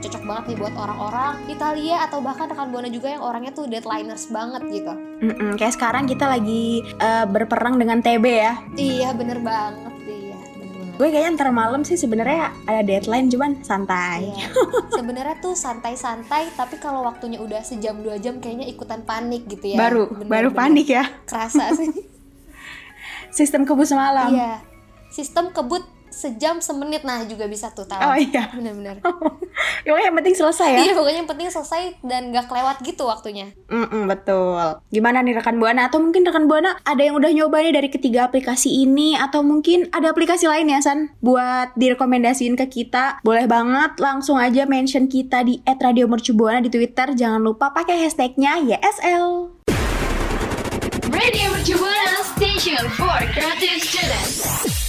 Cocok 0.00 0.22
banget 0.24 0.44
nih 0.48 0.56
buat 0.56 0.74
orang-orang 0.74 1.34
Italia 1.46 1.96
atau 2.08 2.24
bahkan 2.24 2.48
rekan 2.48 2.72
buana 2.72 2.88
juga 2.88 3.12
yang 3.12 3.20
orangnya 3.20 3.52
tuh 3.52 3.68
deadliners 3.68 4.32
banget 4.32 4.62
gitu. 4.72 4.92
Mm-mm, 5.20 5.60
kayak 5.60 5.76
sekarang 5.76 6.08
kita 6.08 6.24
lagi 6.24 6.80
eh, 6.80 7.24
berperang 7.28 7.76
dengan 7.76 8.00
TB 8.00 8.24
ya. 8.24 8.52
Iya 8.72 9.12
bener 9.12 9.44
banget 9.44 9.92
iya 10.08 10.40
bener 10.56 10.72
banget. 10.72 10.96
Gue 10.96 11.08
kayaknya 11.12 11.30
ntar 11.36 11.48
malam 11.52 11.84
sih 11.84 12.00
sebenarnya 12.00 12.48
ada 12.64 12.80
deadline 12.80 13.28
cuman 13.28 13.60
santai. 13.60 14.32
Iya. 14.32 14.48
Sebenarnya 15.00 15.36
tuh 15.40 15.52
santai-santai, 15.56 16.52
tapi 16.56 16.76
kalau 16.76 17.04
waktunya 17.04 17.40
udah 17.40 17.60
sejam 17.60 18.00
dua 18.00 18.16
jam 18.16 18.36
kayaknya 18.36 18.68
ikutan 18.68 19.00
panik 19.04 19.48
gitu 19.48 19.72
ya. 19.72 19.78
baru 19.80 20.08
Bener, 20.12 20.28
baru 20.28 20.48
bener. 20.52 20.60
panik 20.60 20.88
ya. 20.88 21.04
Kerasa 21.28 21.72
sih. 21.76 21.88
Sistem 23.36 23.64
kebus 23.64 23.92
semalam. 23.92 24.32
Iya. 24.32 24.64
Sistem 25.12 25.52
kebut 25.52 25.84
sejam 26.10 26.58
semenit 26.58 27.02
nah 27.06 27.22
juga 27.24 27.46
bisa 27.46 27.70
tuh 27.70 27.86
tahu. 27.86 28.02
Oh 28.02 28.16
iya. 28.18 28.50
Bener-bener. 28.52 29.00
Pokoknya 29.86 30.06
yang 30.12 30.16
penting 30.18 30.36
selesai 30.36 30.68
ya. 30.70 30.80
Iya 30.86 30.92
pokoknya 30.94 31.18
yang 31.24 31.30
penting 31.30 31.48
selesai 31.50 31.82
dan 32.04 32.30
gak 32.30 32.46
kelewat 32.46 32.82
gitu 32.84 33.08
waktunya. 33.08 33.50
Mm-mm, 33.72 34.06
betul. 34.06 34.78
Gimana 34.92 35.24
nih 35.24 35.34
rekan 35.40 35.56
buana? 35.56 35.88
Atau 35.88 35.98
mungkin 36.04 36.22
rekan 36.22 36.46
buana 36.46 36.76
ada 36.84 37.00
yang 37.00 37.16
udah 37.16 37.30
nyoba 37.32 37.64
nih 37.64 37.74
dari 37.74 37.88
ketiga 37.88 38.28
aplikasi 38.28 38.84
ini 38.84 39.16
atau 39.16 39.40
mungkin 39.40 39.88
ada 39.90 40.12
aplikasi 40.12 40.46
lain 40.46 40.70
ya 40.70 40.78
San 40.84 41.12
buat 41.24 41.74
direkomendasiin 41.74 42.54
ke 42.60 42.66
kita. 42.68 43.24
Boleh 43.24 43.48
banget 43.48 43.98
langsung 43.98 44.36
aja 44.36 44.68
mention 44.68 45.08
kita 45.08 45.42
di 45.42 45.64
@radiomercubuana 45.64 46.60
di 46.60 46.70
Twitter. 46.70 47.12
Jangan 47.16 47.40
lupa 47.40 47.72
pakai 47.72 48.04
hashtagnya 48.04 48.60
YSL. 48.60 49.58
Radio 51.10 51.46
Mercubuana 51.52 52.22
Station 52.36 52.84
for 52.96 53.18
Creative 53.34 53.80
Students. 53.82 54.79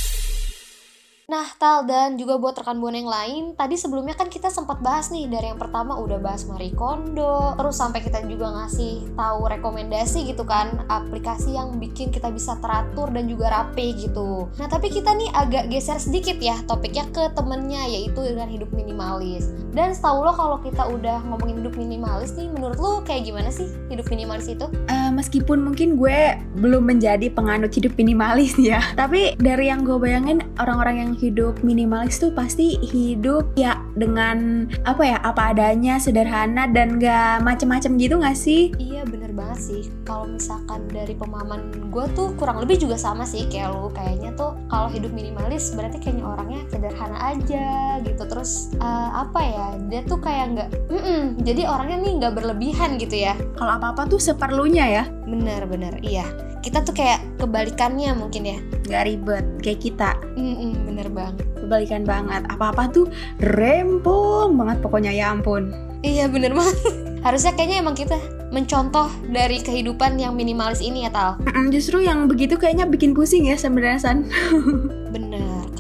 Nah, 1.32 1.48
Tal 1.56 1.88
dan 1.88 2.20
juga 2.20 2.36
buat 2.36 2.60
rekan 2.60 2.84
buana 2.84 3.00
yang 3.00 3.08
lain, 3.08 3.44
tadi 3.56 3.80
sebelumnya 3.80 4.20
kan 4.20 4.28
kita 4.28 4.52
sempat 4.52 4.84
bahas 4.84 5.08
nih 5.16 5.32
dari 5.32 5.48
yang 5.48 5.56
pertama 5.56 5.96
udah 5.96 6.20
bahas 6.20 6.44
Marie 6.44 6.76
Kondo, 6.76 7.56
terus 7.56 7.80
sampai 7.80 8.04
kita 8.04 8.20
juga 8.28 8.52
ngasih 8.52 9.16
tahu 9.16 9.48
rekomendasi 9.48 10.28
gitu 10.28 10.44
kan, 10.44 10.84
aplikasi 10.92 11.56
yang 11.56 11.80
bikin 11.80 12.12
kita 12.12 12.28
bisa 12.36 12.60
teratur 12.60 13.16
dan 13.16 13.32
juga 13.32 13.48
rapi 13.48 13.96
gitu. 13.96 14.52
Nah, 14.60 14.68
tapi 14.68 14.92
kita 14.92 15.16
nih 15.16 15.32
agak 15.32 15.72
geser 15.72 16.04
sedikit 16.04 16.36
ya 16.36 16.60
topiknya 16.68 17.08
ke 17.16 17.32
temennya 17.32 17.88
yaitu 17.88 18.20
dengan 18.28 18.52
hidup 18.52 18.68
minimalis. 18.76 19.56
Dan 19.72 19.96
setahu 19.96 20.28
lo 20.28 20.36
kalau 20.36 20.60
kita 20.60 20.84
udah 20.84 21.24
ngomongin 21.32 21.64
hidup 21.64 21.80
minimalis 21.80 22.36
nih, 22.36 22.52
menurut 22.52 22.76
lo 22.76 23.00
kayak 23.08 23.24
gimana 23.24 23.48
sih 23.48 23.72
hidup 23.88 24.04
minimalis 24.12 24.52
itu? 24.52 24.68
Eh, 24.92 25.10
meskipun 25.16 25.64
mungkin 25.64 25.96
gue 25.96 26.36
belum 26.60 26.92
menjadi 26.92 27.32
penganut 27.32 27.72
hidup 27.72 27.96
minimalis 27.96 28.60
ya, 28.76 28.84
tapi 29.00 29.40
dari 29.40 29.72
yang 29.72 29.88
gue 29.88 29.96
bayangin 29.96 30.44
orang-orang 30.60 31.00
yang 31.00 31.12
hidup 31.22 31.62
minimalis 31.62 32.18
tuh 32.18 32.34
pasti 32.34 32.82
hidup 32.82 33.54
ya 33.54 33.78
dengan 33.94 34.66
apa 34.90 35.04
ya 35.06 35.18
apa 35.22 35.54
adanya 35.54 36.02
sederhana 36.02 36.66
dan 36.66 36.98
gak 36.98 37.46
macem-macem 37.46 37.94
gitu 38.02 38.18
gak 38.18 38.34
sih? 38.34 38.74
Iya 38.82 39.06
bener 39.06 39.30
banget 39.38 39.60
sih. 39.62 39.82
Kalau 40.02 40.26
misalkan 40.26 40.90
dari 40.90 41.14
pemahaman 41.14 41.94
gue 41.94 42.06
tuh 42.18 42.34
kurang 42.42 42.58
lebih 42.66 42.82
juga 42.82 42.98
sama 42.98 43.22
sih 43.22 43.46
Kayak 43.54 43.78
lu. 43.78 43.94
Kayaknya 43.94 44.34
tuh 44.34 44.58
kalau 44.66 44.90
hidup 44.90 45.14
minimalis 45.14 45.70
berarti 45.78 46.02
kayaknya 46.02 46.26
orangnya 46.26 46.62
sederhana 46.74 47.18
aja 47.38 48.02
gitu. 48.02 48.24
Terus 48.26 48.74
eh, 48.82 49.10
apa 49.14 49.40
ya 49.40 49.68
dia 49.88 50.02
tuh 50.10 50.18
kayak 50.18 50.46
nggak 50.58 50.70
mm 50.90 51.46
Jadi 51.46 51.62
orangnya 51.70 51.98
nih 52.02 52.12
nggak 52.18 52.34
berlebihan 52.34 52.98
gitu 52.98 53.16
ya. 53.22 53.38
Kalau 53.56 53.78
apa-apa 53.78 54.10
tuh 54.10 54.18
seperlunya 54.18 54.86
ya, 54.90 55.04
Bener-bener 55.30 56.02
iya 56.02 56.26
Kita 56.62 56.86
tuh 56.86 56.94
kayak 56.94 57.42
kebalikannya 57.42 58.14
mungkin 58.14 58.46
ya 58.46 58.58
gak 58.86 59.04
ribet 59.10 59.46
kayak 59.66 59.82
kita. 59.82 60.14
Mm-mm, 60.38 60.86
Bener 60.86 61.10
banget 61.10 61.42
Kebalikan 61.58 62.04
banget, 62.06 62.46
apa-apa 62.50 62.90
tuh 62.94 63.06
rempong 63.42 64.58
banget 64.58 64.78
pokoknya 64.82 65.12
ya 65.14 65.34
ampun. 65.34 65.74
Iya 66.02 66.30
bener 66.30 66.58
banget 66.58 66.78
Harusnya 67.26 67.54
kayaknya 67.54 67.86
emang 67.86 67.94
kita 67.94 68.18
mencontoh 68.52 69.08
dari 69.30 69.62
kehidupan 69.62 70.18
yang 70.18 70.34
minimalis 70.34 70.82
ini 70.82 71.06
ya 71.06 71.12
Tal 71.14 71.30
Mm-mm, 71.46 71.70
Justru 71.70 72.02
yang 72.02 72.26
begitu 72.26 72.58
kayaknya 72.58 72.90
bikin 72.90 73.14
pusing 73.14 73.50
ya 73.50 73.56
sebenarnya 73.58 74.00
San. 74.02 74.26
Bener, 75.14 75.31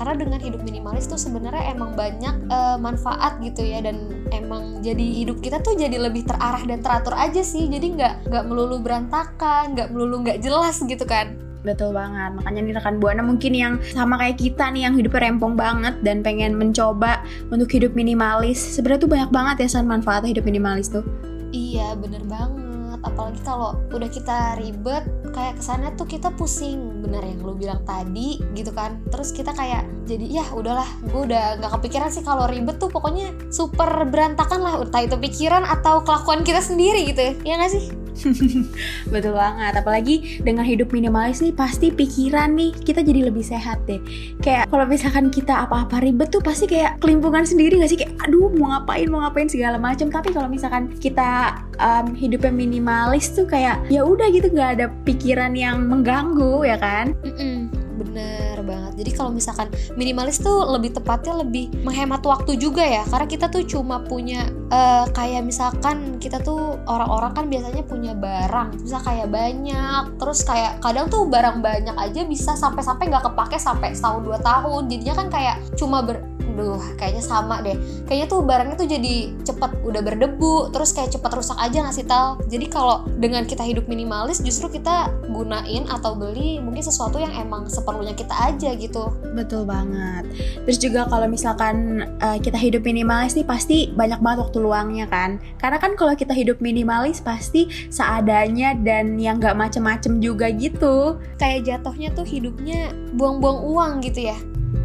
karena 0.01 0.17
dengan 0.17 0.41
hidup 0.41 0.65
minimalis 0.65 1.05
tuh 1.05 1.22
sebenarnya 1.22 1.77
emang 1.77 1.93
banyak 1.93 2.50
eh, 2.50 2.77
manfaat 2.81 3.38
gitu 3.46 3.62
ya 3.62 3.86
dan 3.86 4.25
emang 4.34 4.81
jadi 4.81 5.05
hidup 5.22 5.46
kita 5.46 5.62
tuh 5.62 5.77
jadi 5.77 6.01
lebih 6.01 6.25
terarah 6.25 6.65
dan 6.65 6.81
teratur 6.81 7.13
aja 7.13 7.46
sih. 7.46 7.70
Jadi 7.70 8.01
nggak 8.01 8.25
nggak 8.25 8.43
melulu 8.50 8.81
berantakan, 8.81 9.77
nggak 9.77 9.93
melulu 9.93 10.25
nggak 10.25 10.41
jelas 10.41 10.81
gitu 10.81 11.05
kan. 11.05 11.38
Betul 11.62 11.93
banget, 11.93 12.34
makanya 12.34 12.60
nih 12.65 12.74
rekan 12.74 12.98
Buana 12.98 13.22
mungkin 13.22 13.53
yang 13.53 13.77
sama 13.93 14.17
kayak 14.17 14.41
kita 14.41 14.74
nih 14.74 14.89
yang 14.89 14.98
hidupnya 14.98 15.29
rempong 15.29 15.53
banget 15.53 15.93
dan 16.01 16.25
pengen 16.25 16.58
mencoba 16.58 17.22
untuk 17.53 17.70
hidup 17.70 17.93
minimalis. 17.93 18.58
Sebenarnya 18.58 19.05
tuh 19.05 19.12
banyak 19.13 19.29
banget 19.29 19.55
ya 19.70 19.77
San 19.77 19.86
manfaatnya 19.86 20.34
hidup 20.34 20.50
minimalis 20.50 20.89
tuh. 20.89 21.05
Iya 21.53 21.93
bener 22.01 22.25
banget. 22.25 22.71
Apalagi 23.01 23.41
kalau 23.41 23.77
udah 23.89 24.10
kita 24.10 24.58
ribet, 24.62 25.03
kayak 25.34 25.58
ke 25.58 25.63
sana 25.63 25.93
tuh 25.98 26.05
kita 26.05 26.29
pusing. 26.36 27.01
Bener 27.01 27.22
yang 27.25 27.41
lu 27.41 27.58
bilang 27.58 27.81
tadi 27.86 28.41
gitu 28.53 28.72
kan. 28.74 29.01
Terus 29.10 29.34
kita 29.34 29.53
kayak 29.53 29.86
jadi 30.05 30.41
ya 30.41 30.46
udahlah, 30.53 30.88
gue 31.05 31.22
udah 31.29 31.62
nggak 31.62 31.72
kepikiran 31.79 32.10
sih 32.10 32.24
kalau 32.25 32.50
ribet 32.50 32.77
tuh 32.77 32.89
pokoknya 32.89 33.31
super 33.53 33.89
berantakan 34.10 34.62
lah. 34.62 34.74
Entah 34.81 35.01
itu 35.05 35.17
pikiran 35.17 35.65
atau 35.65 36.01
kelakuan 36.01 36.41
kita 36.41 36.62
sendiri 36.62 37.10
gitu 37.10 37.22
ya. 37.22 37.34
Iya 37.46 37.53
nggak 37.62 37.72
sih? 37.74 37.86
Betul 39.13 39.34
banget, 39.34 39.74
apalagi 39.80 40.15
dengan 40.44 40.68
hidup 40.68 40.91
minimalis 40.91 41.39
nih 41.39 41.56
pasti 41.56 41.89
pikiran 41.89 42.53
nih 42.53 42.72
kita 42.84 43.01
jadi 43.01 43.32
lebih 43.32 43.41
sehat 43.41 43.82
deh. 43.88 44.00
Kayak 44.44 44.70
kalau 44.70 44.86
misalkan 44.86 45.34
kita 45.34 45.65
apa-apa 45.65 46.03
ribet 46.03 46.30
tuh 46.30 46.44
pasti 46.44 46.70
kayak 46.70 47.00
kelimpungan 47.01 47.48
sendiri 47.48 47.82
gak 47.82 47.91
sih 47.91 48.00
kayak 48.00 48.13
aduh 48.22 48.51
mau 48.56 48.75
ngapain 48.75 49.08
mau 49.10 49.24
ngapain 49.25 49.50
segala 49.50 49.82
macam. 49.82 50.12
Tapi 50.12 50.30
kalau 50.36 50.51
misalkan 50.51 50.91
kita 51.00 51.62
um, 51.82 52.13
hidupnya 52.13 52.53
minimalis 52.53 53.34
tuh 53.34 53.50
kayak 53.50 53.82
ya 53.89 54.06
udah 54.06 54.27
gitu 54.30 54.51
nggak 54.51 54.72
ada 54.80 54.86
pikiran 55.03 55.58
yang 55.58 55.88
mengganggu 55.89 56.68
ya 56.68 56.77
kan? 56.77 57.18
Mm-mm, 57.25 57.72
bener 58.01 58.58
banget. 58.65 58.93
Jadi 59.05 59.12
kalau 59.13 59.31
misalkan 59.34 59.67
minimalis 59.93 60.41
tuh 60.41 60.65
lebih 60.65 60.98
tepatnya 60.98 61.41
lebih 61.46 61.70
menghemat 61.86 62.25
waktu 62.25 62.58
juga 62.58 62.81
ya. 62.81 63.03
Karena 63.05 63.27
kita 63.29 63.46
tuh 63.48 63.63
cuma 63.67 64.01
punya 64.01 64.50
eh, 64.74 65.05
kayak 65.13 65.46
misalkan 65.46 66.17
kita 66.17 66.41
tuh 66.41 66.81
orang-orang 66.89 67.31
kan 67.38 67.46
biasanya 67.51 67.84
punya 67.86 68.13
barang, 68.17 68.81
bisa 68.81 68.98
kayak 69.03 69.29
banyak. 69.29 70.03
Terus 70.17 70.39
kayak 70.48 70.81
kadang 70.81 71.05
tuh 71.12 71.27
barang 71.27 71.62
banyak 71.62 71.96
aja 71.98 72.22
bisa 72.25 72.58
sampai-sampai 72.58 73.12
nggak 73.12 73.25
kepake 73.31 73.58
sampai 73.62 73.93
setahun 73.93 74.25
dua 74.25 74.39
tahun. 74.41 74.89
Jadinya 74.89 75.15
kan 75.17 75.27
kayak 75.29 75.55
cuma 75.77 76.01
ber 76.01 76.31
Duh, 76.51 76.81
kayaknya 77.00 77.24
sama 77.24 77.63
deh. 77.63 77.75
Kayaknya 78.05 78.27
tuh 78.27 78.39
barangnya 78.43 78.75
tuh 78.75 78.89
jadi 78.89 79.15
cepet 79.48 79.72
udah 79.88 80.01
berdebu, 80.03 80.70
terus 80.75 80.91
kayak 80.91 81.15
cepet 81.15 81.31
rusak 81.31 81.58
aja 81.58 81.77
ngasih 81.88 82.05
tal. 82.08 82.38
Jadi 82.51 82.65
kalau 82.67 83.08
dengan 83.20 83.48
kita 83.48 83.63
hidup 83.63 83.88
minimalis, 83.88 84.43
justru 84.43 84.67
kita 84.67 85.12
gunain 85.31 85.88
atau 85.88 86.13
beli 86.13 86.60
mungkin 86.60 86.84
sesuatu 86.84 87.17
yang 87.17 87.31
emang 87.36 87.72
seperlunya 87.72 88.13
kita 88.13 88.36
aja 88.36 88.75
gitu. 88.75 89.15
Betul 89.31 89.63
banget. 89.63 90.27
Terus 90.67 90.77
juga 90.77 91.08
kalau 91.08 91.27
misalkan 91.31 92.05
uh, 92.20 92.38
kita 92.38 92.60
hidup 92.60 92.84
minimalis 92.84 93.34
nih 93.34 93.48
pasti 93.48 93.77
banyak 93.96 94.20
banget 94.20 94.39
waktu 94.48 94.58
luangnya 94.60 95.05
kan. 95.08 95.39
Karena 95.58 95.79
kan 95.79 95.96
kalau 95.96 96.13
kita 96.13 96.36
hidup 96.36 96.60
minimalis 96.60 97.24
pasti 97.24 97.72
seadanya 97.88 98.75
dan 98.75 99.15
yang 99.15 99.39
nggak 99.39 99.55
macem-macem 99.55 100.20
juga 100.20 100.51
gitu. 100.51 101.15
Kayak 101.39 101.67
jatuhnya 101.67 102.12
tuh 102.12 102.27
hidupnya 102.27 102.91
buang-buang 103.15 103.63
uang 103.63 103.93
gitu 104.03 104.27
ya. 104.29 104.38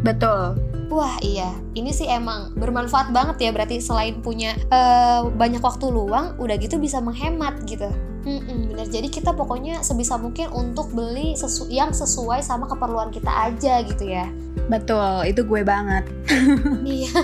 Betul. 0.03 0.55
Wah 0.87 1.19
iya, 1.19 1.51
ini 1.75 1.91
sih 1.91 2.07
emang 2.07 2.55
bermanfaat 2.55 3.11
banget 3.11 3.43
ya 3.43 3.49
berarti 3.51 3.83
selain 3.83 4.23
punya 4.23 4.55
eh, 4.71 5.21
banyak 5.27 5.59
waktu 5.59 5.91
luang, 5.91 6.39
udah 6.39 6.55
gitu 6.55 6.79
bisa 6.79 7.03
menghemat 7.03 7.59
gitu. 7.67 7.91
Mm-mm, 8.27 8.75
bener, 8.75 8.87
jadi 8.91 9.07
kita 9.07 9.31
pokoknya 9.31 9.79
sebisa 9.83 10.19
mungkin 10.19 10.51
untuk 10.51 10.91
beli 10.91 11.35
sesu- 11.39 11.71
yang 11.71 11.95
sesuai 11.95 12.43
sama 12.43 12.67
keperluan 12.67 13.07
kita 13.07 13.31
aja 13.31 13.79
gitu 13.87 14.03
ya. 14.03 14.27
Betul, 14.67 15.27
itu 15.27 15.47
gue 15.47 15.63
banget. 15.63 16.03
Iya, 16.87 17.19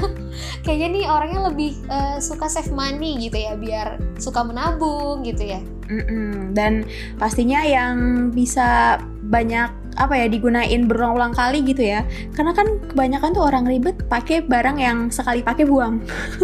kayaknya 0.63 0.87
nih 0.91 1.05
orangnya 1.07 1.39
lebih 1.51 1.71
eh, 1.87 2.19
suka 2.19 2.47
save 2.51 2.71
money 2.71 3.19
gitu 3.27 3.35
ya, 3.35 3.55
biar 3.55 3.99
suka 4.19 4.43
menabung 4.43 5.23
gitu 5.23 5.43
ya. 5.43 5.59
Mm-mm. 5.87 6.51
Dan 6.55 6.83
pastinya 7.15 7.63
yang 7.63 8.27
bisa 8.31 8.99
banyak 9.29 9.83
apa 9.93 10.13
ya 10.17 10.25
digunain 10.25 10.89
berulang-ulang 10.89 11.37
kali 11.37 11.61
gitu 11.61 11.85
ya 11.85 12.01
karena 12.33 12.51
kan 12.57 12.65
kebanyakan 12.89 13.29
tuh 13.33 13.45
orang 13.45 13.65
ribet 13.69 13.93
pakai 14.09 14.41
barang 14.41 14.77
yang 14.81 15.13
sekali 15.13 15.45
pakai 15.45 15.69
buang 15.69 16.01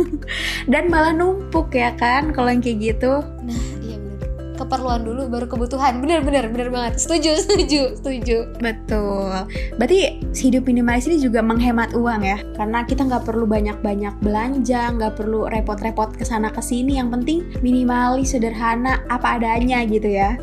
dan 0.71 0.85
malah 0.93 1.13
numpuk 1.13 1.73
ya 1.73 1.93
kan 1.97 2.29
kalau 2.29 2.53
yang 2.53 2.61
kayak 2.61 2.93
gitu 2.93 3.25
Nah, 3.41 3.61
iya 3.81 3.97
bener. 3.97 4.29
Keperluan 4.59 5.01
dulu 5.07 5.31
baru 5.31 5.47
kebutuhan. 5.47 6.03
Bener 6.03 6.19
bener 6.21 6.51
bener 6.51 6.67
banget. 6.69 6.99
Setuju 6.99 7.39
setuju 7.39 7.81
setuju. 7.95 8.37
betul 8.59 9.31
berarti 9.79 10.19
hidup 10.35 10.67
minimalis 10.67 11.07
ini 11.07 11.23
juga 11.23 11.39
menghemat 11.39 11.95
uang 11.95 12.21
ya 12.21 12.37
karena 12.59 12.83
kita 12.83 13.07
nggak 13.07 13.23
perlu 13.23 13.47
banyak-banyak 13.47 14.13
belanja 14.19 14.91
nggak 14.99 15.15
perlu 15.15 15.47
repot-repot 15.47 16.11
ke 16.19 16.27
sana 16.27 16.51
ke 16.51 16.59
sini 16.59 16.99
yang 16.99 17.07
penting 17.07 17.47
minimalis 17.63 18.35
sederhana 18.35 18.99
apa 19.07 19.39
adanya 19.39 19.81
gitu 19.87 20.11
ya 20.11 20.35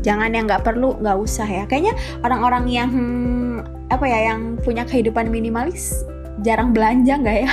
jangan 0.00 0.32
yang 0.32 0.48
nggak 0.48 0.64
perlu 0.64 0.96
nggak 0.98 1.18
usah 1.20 1.44
ya. 1.44 1.64
Kayaknya 1.68 1.94
orang-orang 2.24 2.64
yang 2.70 2.88
hmm, 2.88 3.56
apa 3.92 4.04
ya 4.08 4.32
yang 4.32 4.56
punya 4.64 4.88
kehidupan 4.88 5.28
minimalis 5.28 6.06
jarang 6.40 6.72
belanja 6.72 7.20
nggak 7.20 7.38
ya? 7.44 7.52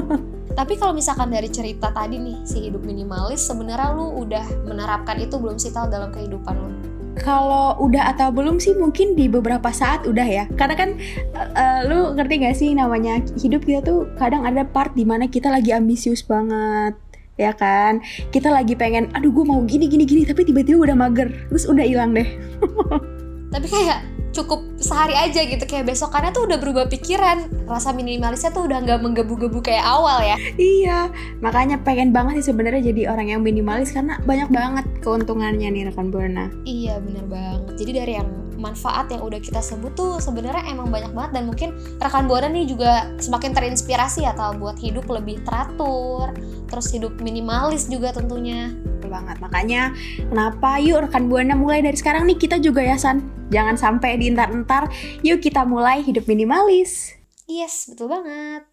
Tapi 0.58 0.78
kalau 0.78 0.94
misalkan 0.94 1.34
dari 1.34 1.50
cerita 1.50 1.90
tadi 1.90 2.16
nih 2.16 2.46
si 2.46 2.70
hidup 2.70 2.86
minimalis 2.86 3.42
sebenarnya 3.42 3.90
lu 3.92 4.22
udah 4.22 4.46
menerapkan 4.64 5.18
itu 5.18 5.34
belum 5.34 5.58
sih 5.58 5.74
Tal 5.74 5.90
dalam 5.90 6.14
kehidupan 6.14 6.54
lu? 6.54 6.68
kalau 7.14 7.78
udah 7.78 8.10
atau 8.10 8.34
belum 8.34 8.58
sih 8.58 8.74
mungkin 8.74 9.14
di 9.14 9.30
beberapa 9.30 9.70
saat 9.70 10.02
udah 10.04 10.26
ya. 10.26 10.44
Karena 10.58 10.74
kan 10.74 10.90
eh, 11.34 11.80
lu 11.86 12.12
ngerti 12.18 12.34
gak 12.42 12.56
sih 12.58 12.74
namanya? 12.74 13.22
Hidup 13.38 13.62
kita 13.62 13.86
tuh 13.86 14.10
kadang 14.18 14.42
ada 14.42 14.66
part 14.66 14.92
di 14.98 15.06
mana 15.06 15.30
kita 15.30 15.48
lagi 15.48 15.70
ambisius 15.70 16.26
banget 16.26 16.98
ya 17.40 17.52
kan? 17.54 18.02
Kita 18.30 18.50
lagi 18.50 18.78
pengen 18.78 19.10
aduh 19.14 19.30
gue 19.30 19.44
mau 19.46 19.60
gini 19.66 19.90
gini 19.90 20.04
gini 20.06 20.22
tapi 20.26 20.46
tiba-tiba 20.46 20.90
udah 20.90 20.96
mager 20.96 21.28
terus 21.50 21.66
udah 21.66 21.84
hilang 21.84 22.14
deh. 22.14 22.26
Tapi 23.54 23.70
kayak 23.70 24.02
cukup 24.34 24.66
sehari 24.82 25.14
aja 25.14 25.46
gitu 25.46 25.62
kayak 25.62 25.86
besokannya 25.86 26.34
tuh 26.34 26.50
udah 26.50 26.58
berubah 26.58 26.90
pikiran. 26.90 27.46
Rasa 27.70 27.94
minimalisnya 27.94 28.50
tuh 28.50 28.66
udah 28.66 28.82
nggak 28.82 28.98
menggebu-gebu 28.98 29.62
kayak 29.62 29.86
awal 29.86 30.18
ya. 30.26 30.34
Iya 30.58 31.08
makanya 31.38 31.78
pengen 31.86 32.10
banget 32.10 32.42
sih 32.42 32.50
sebenarnya 32.50 32.90
jadi 32.90 33.14
orang 33.14 33.30
yang 33.30 33.46
minimalis 33.46 33.94
karena 33.94 34.18
banyak 34.26 34.50
banget 34.50 34.86
keuntungannya 35.06 35.70
nih 35.70 35.86
rekan 35.86 36.10
buana 36.10 36.50
Iya 36.66 36.98
bener 36.98 37.24
banget. 37.30 37.78
Jadi 37.78 37.90
dari 37.94 38.12
yang 38.18 38.43
manfaat 38.56 39.10
yang 39.10 39.22
udah 39.26 39.40
kita 39.42 39.60
sebut 39.60 39.92
tuh 39.98 40.18
sebenarnya 40.22 40.64
emang 40.70 40.88
banyak 40.88 41.12
banget 41.12 41.32
dan 41.40 41.44
mungkin 41.50 41.68
rekan 41.98 42.26
buana 42.26 42.48
nih 42.50 42.70
juga 42.70 43.10
semakin 43.18 43.50
terinspirasi 43.52 44.26
ya 44.26 44.32
tal 44.34 44.56
buat 44.56 44.78
hidup 44.78 45.06
lebih 45.10 45.42
teratur, 45.42 46.32
terus 46.70 46.86
hidup 46.90 47.18
minimalis 47.20 47.86
juga 47.90 48.14
tentunya. 48.14 48.74
Betul 48.98 49.10
banget 49.12 49.36
makanya 49.42 49.92
kenapa 50.32 50.80
yuk 50.80 51.06
rekan 51.08 51.28
buana 51.28 51.54
mulai 51.54 51.84
dari 51.84 51.94
sekarang 51.94 52.24
nih 52.24 52.40
kita 52.40 52.56
juga 52.56 52.80
ya 52.80 52.96
San 52.96 53.20
jangan 53.52 53.76
sampai 53.76 54.16
diintar-entar 54.16 54.88
yuk 55.20 55.44
kita 55.44 55.62
mulai 55.68 56.00
hidup 56.00 56.24
minimalis 56.24 57.14
Yes, 57.44 57.92
betul 57.92 58.08
banget. 58.08 58.64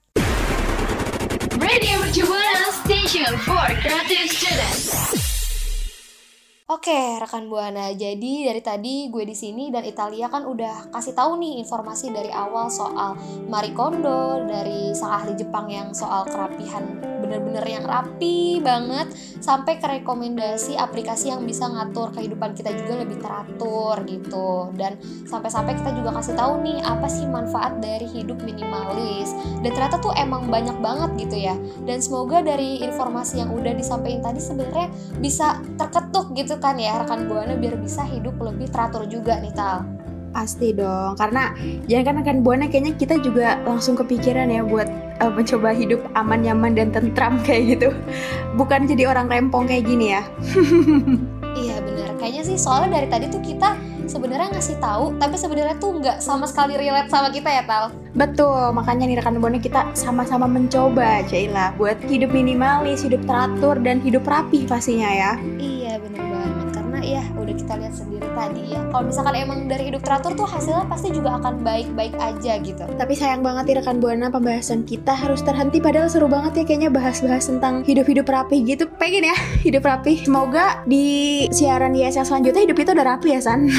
Radio 1.59 1.99
Mercu 1.99 2.23
Buana 2.23 2.71
Station 2.71 3.35
for 3.43 3.67
Creative 3.83 4.31
Students. 4.31 5.20
Oke, 6.71 7.19
rekan 7.19 7.51
Buana. 7.51 7.91
Jadi 7.91 8.47
dari 8.47 8.63
tadi 8.63 9.11
gue 9.11 9.27
di 9.27 9.35
sini 9.35 9.67
dan 9.75 9.83
Italia 9.83 10.31
kan 10.31 10.47
udah 10.47 10.87
kasih 10.95 11.11
tahu 11.11 11.35
nih 11.35 11.59
informasi 11.59 12.15
dari 12.15 12.31
awal 12.31 12.71
soal 12.71 13.19
Marie 13.51 13.75
Kondo 13.75 14.39
dari 14.47 14.95
sang 14.95 15.19
ahli 15.19 15.35
Jepang 15.35 15.67
yang 15.67 15.91
soal 15.91 16.23
kerapihan 16.23 17.11
bener-bener 17.31 17.63
yang 17.63 17.85
rapi 17.87 18.59
banget 18.59 19.07
sampai 19.39 19.79
ke 19.79 19.87
rekomendasi 19.87 20.75
aplikasi 20.75 21.31
yang 21.31 21.47
bisa 21.47 21.69
ngatur 21.69 22.11
kehidupan 22.11 22.51
kita 22.51 22.75
juga 22.75 23.07
lebih 23.07 23.23
teratur 23.23 23.95
gitu 24.03 24.73
dan 24.75 24.99
sampai-sampai 25.23 25.79
kita 25.79 25.95
juga 25.95 26.19
kasih 26.19 26.35
tahu 26.35 26.59
nih 26.59 26.83
apa 26.83 27.07
sih 27.07 27.23
manfaat 27.29 27.79
dari 27.79 28.03
hidup 28.09 28.41
minimalis 28.43 29.31
dan 29.63 29.71
ternyata 29.71 29.97
tuh 30.03 30.11
emang 30.19 30.51
banyak 30.51 30.75
banget 30.83 31.09
gitu 31.23 31.37
ya 31.39 31.55
dan 31.87 32.03
semoga 32.03 32.43
dari 32.43 32.83
informasi 32.83 33.39
yang 33.39 33.55
udah 33.55 33.73
disampaikan 33.79 34.27
tadi 34.27 34.41
sebenarnya 34.43 34.87
bisa 35.23 35.61
terketuk 35.79 36.35
gitu 36.35 36.59
kan 36.61 36.77
ya 36.77 37.01
rekan 37.01 37.25
buana 37.25 37.57
biar 37.57 37.75
bisa 37.81 38.05
hidup 38.05 38.37
lebih 38.37 38.69
teratur 38.69 39.09
juga 39.09 39.41
nih 39.41 39.51
tal. 39.57 39.83
Pasti 40.31 40.71
dong 40.71 41.17
karena 41.19 41.51
jangan 41.89 42.05
kan 42.05 42.15
rekan 42.23 42.39
buana 42.45 42.65
kayaknya 42.69 42.93
kita 42.95 43.19
juga 43.19 43.59
langsung 43.67 43.99
kepikiran 43.99 44.47
ya 44.47 44.63
buat 44.63 44.87
uh, 45.19 45.33
mencoba 45.33 45.75
hidup 45.75 45.99
aman 46.15 46.45
nyaman 46.45 46.77
dan 46.77 46.93
tentram 46.93 47.41
kayak 47.45 47.75
gitu. 47.75 47.89
Bukan 48.55 48.85
jadi 48.85 49.09
orang 49.09 49.27
rempong 49.27 49.67
kayak 49.67 49.89
gini 49.89 50.15
ya. 50.15 50.23
Iya 51.51 51.83
bener. 51.83 52.15
Kayaknya 52.15 52.43
sih 52.47 52.55
soalnya 52.55 52.95
dari 52.95 53.07
tadi 53.11 53.25
tuh 53.27 53.43
kita 53.43 53.75
sebenarnya 54.07 54.55
ngasih 54.55 54.79
tahu 54.79 55.19
tapi 55.19 55.35
sebenarnya 55.35 55.75
tuh 55.83 55.99
nggak 55.99 56.23
sama 56.23 56.47
sekali 56.47 56.79
relate 56.79 57.11
sama 57.11 57.27
kita 57.27 57.49
ya 57.51 57.63
tal. 57.67 57.91
Betul, 58.15 58.71
makanya 58.71 59.03
nih 59.07 59.17
rekan 59.19 59.39
buana 59.39 59.59
kita 59.59 59.91
sama-sama 59.91 60.47
mencoba 60.47 61.27
Cailah 61.27 61.75
buat 61.75 61.99
hidup 62.07 62.31
minimalis, 62.31 63.03
hidup 63.03 63.23
teratur, 63.27 63.79
dan 63.83 63.99
hidup 63.99 64.23
rapi 64.23 64.63
pastinya 64.63 65.11
ya. 65.11 65.31
Iya 65.59 65.80
udah 67.51 67.59
kita 67.59 67.73
lihat 67.83 67.93
sendiri 67.93 68.27
tadi 68.31 68.63
ya. 68.71 68.81
Kalau 68.87 69.03
misalkan 69.03 69.35
emang 69.35 69.59
dari 69.67 69.83
hidup 69.91 70.01
teratur 70.07 70.31
tuh 70.39 70.47
hasilnya 70.47 70.87
pasti 70.87 71.11
juga 71.11 71.35
akan 71.35 71.59
baik-baik 71.59 72.15
aja 72.15 72.53
gitu. 72.63 72.83
Tapi 72.87 73.13
sayang 73.13 73.43
banget 73.43 73.67
nih 73.67 73.75
rekan 73.83 73.99
buana 73.99 74.31
pembahasan 74.31 74.87
kita 74.87 75.11
harus 75.11 75.43
terhenti. 75.43 75.83
Padahal 75.83 76.07
seru 76.07 76.31
banget 76.31 76.63
ya 76.63 76.63
kayaknya 76.63 76.89
bahas-bahas 76.89 77.51
tentang 77.51 77.83
hidup-hidup 77.83 78.23
rapi 78.23 78.63
gitu. 78.63 78.87
Pengen 78.95 79.27
ya 79.27 79.35
hidup 79.67 79.83
rapi. 79.83 80.23
Semoga 80.23 80.79
di 80.87 81.45
siaran 81.51 81.91
YSL 81.91 82.23
selanjutnya 82.23 82.63
hidup 82.63 82.77
itu 82.79 82.91
udah 82.95 83.07
rapi 83.17 83.35
ya 83.35 83.41
San. 83.43 83.67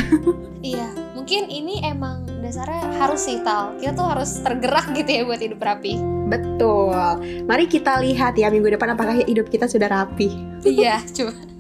Iya 0.63 0.95
mungkin 1.19 1.51
ini 1.51 1.83
emang 1.83 2.23
dasarnya 2.39 2.87
harus 3.03 3.27
sih 3.27 3.43
tal. 3.43 3.75
Kita 3.83 3.99
tuh 3.99 4.07
harus 4.07 4.39
tergerak 4.47 4.95
gitu 4.95 5.11
ya 5.11 5.23
buat 5.27 5.43
hidup 5.43 5.59
rapi. 5.59 5.99
Betul. 6.31 6.95
Mari 7.51 7.67
kita 7.67 7.99
lihat 7.99 8.39
ya 8.39 8.47
minggu 8.47 8.71
depan 8.71 8.95
apakah 8.95 9.19
hidup 9.27 9.51
kita 9.51 9.67
sudah 9.67 9.91
rapi. 9.91 10.31
Iya 10.63 11.03
coba 11.19 11.52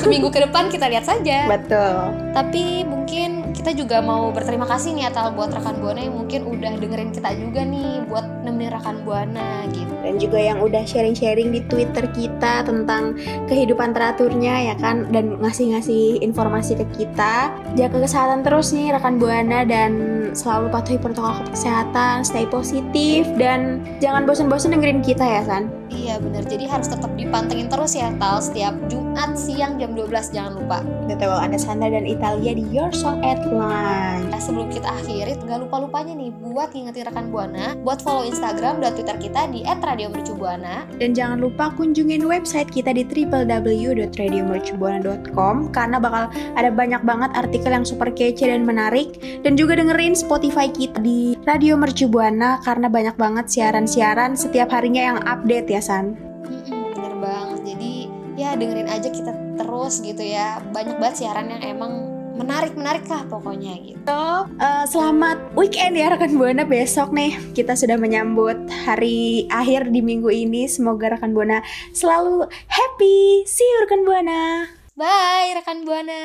seminggu 0.00 0.32
ke 0.32 0.40
depan 0.42 0.72
kita 0.72 0.88
lihat 0.88 1.04
saja 1.04 1.48
Betul 1.48 2.32
Tapi 2.32 2.88
mungkin 2.88 3.52
kita 3.52 3.76
juga 3.76 4.00
mau 4.00 4.32
berterima 4.32 4.64
kasih 4.64 4.96
nih 4.96 5.12
Atal 5.12 5.36
buat 5.36 5.52
rekan 5.52 5.78
Buana 5.78 6.00
yang 6.02 6.16
mungkin 6.16 6.48
udah 6.48 6.80
dengerin 6.80 7.12
kita 7.12 7.30
juga 7.36 7.60
nih 7.62 8.02
buat 8.08 8.24
nemenin 8.42 8.72
rekan 8.72 8.96
Buana 9.04 9.68
gitu. 9.70 9.92
dan 10.02 10.18
juga 10.18 10.38
yang 10.40 10.58
udah 10.64 10.82
sharing-sharing 10.82 11.54
di 11.54 11.60
Twitter 11.70 12.10
kita 12.10 12.66
tentang 12.66 13.14
kehidupan 13.46 13.94
teraturnya 13.94 14.72
ya 14.72 14.74
kan 14.80 15.06
dan 15.14 15.38
ngasih-ngasih 15.38 16.18
informasi 16.24 16.74
ke 16.74 16.86
kita. 16.98 17.54
Jaga 17.78 18.02
kesehatan 18.02 18.42
terus 18.42 18.74
nih 18.74 18.90
rekan 18.92 19.22
Buana 19.22 19.62
dan 19.62 19.92
selalu 20.34 20.74
patuhi 20.74 20.98
protokol 20.98 21.46
kesehatan, 21.54 22.26
stay 22.26 22.48
positif 22.50 23.28
dan 23.38 23.84
jangan 24.02 24.26
bosan-bosan 24.26 24.74
dengerin 24.74 25.04
kita 25.04 25.22
ya 25.22 25.42
San. 25.46 25.81
Iya 25.92 26.16
bener, 26.16 26.48
jadi 26.48 26.64
harus 26.72 26.88
tetap 26.88 27.12
dipantengin 27.20 27.68
terus 27.68 27.92
ya 27.92 28.08
Tal 28.16 28.40
setiap 28.40 28.72
Jumat 28.88 29.36
siang 29.36 29.76
jam 29.76 29.92
12 29.92 30.32
jangan 30.32 30.56
lupa. 30.56 30.80
Betul, 31.04 31.36
ada 31.36 31.60
Sandra 31.60 31.92
dan 31.92 32.08
Italia 32.08 32.56
di 32.56 32.64
Your 32.72 32.88
Song 32.96 33.20
at 33.20 33.44
Lunch. 33.44 34.32
Nah 34.32 34.40
sebelum 34.40 34.72
kita 34.72 34.88
akhiri, 34.88 35.36
gak 35.44 35.68
lupa-lupanya 35.68 36.16
nih 36.16 36.32
buat 36.32 36.72
ngingetin 36.72 37.12
rekan 37.12 37.28
Buana 37.28 37.76
buat 37.84 38.00
follow 38.00 38.24
Instagram 38.24 38.80
dan 38.80 38.96
Twitter 38.96 39.20
kita 39.20 39.52
di 39.52 39.68
@radiomercubuana. 39.68 40.88
Dan 40.96 41.12
jangan 41.12 41.44
lupa 41.44 41.68
kunjungin 41.76 42.24
website 42.24 42.72
kita 42.72 42.96
di 42.96 43.04
www.radiomercubuana.com 43.04 45.76
karena 45.76 46.00
bakal 46.00 46.32
ada 46.56 46.72
banyak 46.72 47.04
banget 47.04 47.36
artikel 47.36 47.68
yang 47.68 47.84
super 47.84 48.08
kece 48.08 48.48
dan 48.48 48.64
menarik 48.64 49.12
dan 49.44 49.60
juga 49.60 49.76
dengerin 49.76 50.16
Spotify 50.16 50.72
kita 50.72 51.04
di 51.04 51.36
Radio 51.44 51.76
Mercubuana 51.76 52.64
karena 52.64 52.88
banyak 52.88 53.20
banget 53.20 53.52
siaran-siaran 53.52 54.32
setiap 54.38 54.70
harinya 54.72 55.02
yang 55.12 55.18
update 55.26 55.66
ya 55.68 55.81
San. 55.82 56.14
Mm-mm, 56.46 56.94
bener 56.94 57.14
banget, 57.18 57.74
jadi 57.74 57.92
ya 58.38 58.54
dengerin 58.54 58.86
aja 58.86 59.08
kita 59.10 59.34
terus 59.58 59.98
gitu 59.98 60.22
ya. 60.22 60.62
Banyak 60.70 61.02
banget 61.02 61.26
siaran 61.26 61.50
yang 61.50 61.62
emang 61.76 61.92
menarik-menarik 62.32 63.04
lah 63.06 63.28
pokoknya 63.28 63.76
gitu. 63.84 64.00
So, 64.08 64.48
eh, 64.56 64.84
selamat 64.88 65.52
weekend 65.52 65.94
ya 66.00 66.08
rekan 66.12 66.34
Buana 66.40 66.64
besok 66.64 67.12
nih 67.12 67.36
kita 67.52 67.76
sudah 67.76 68.00
menyambut 68.00 68.56
hari 68.88 69.46
akhir 69.52 69.92
di 69.92 70.00
minggu 70.00 70.32
ini. 70.32 70.64
Semoga 70.64 71.12
rekan 71.18 71.36
Buana 71.36 71.60
selalu 71.92 72.48
happy. 72.70 73.44
See 73.44 73.66
you 73.66 73.84
rekan 73.84 74.02
Buana. 74.08 74.70
Bye 74.96 75.52
rekan 75.60 75.84
Buana. 75.84 76.22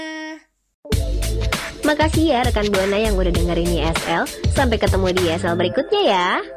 Makasih 1.83 2.35
ya 2.35 2.39
rekan 2.43 2.67
Buana 2.71 2.97
yang 2.99 3.15
udah 3.15 3.31
dengerin 3.31 3.79
ISL. 3.83 4.27
Sampai 4.55 4.79
ketemu 4.79 5.11
di 5.11 5.21
ISL 5.27 5.55
berikutnya 5.55 6.01
ya. 6.03 6.56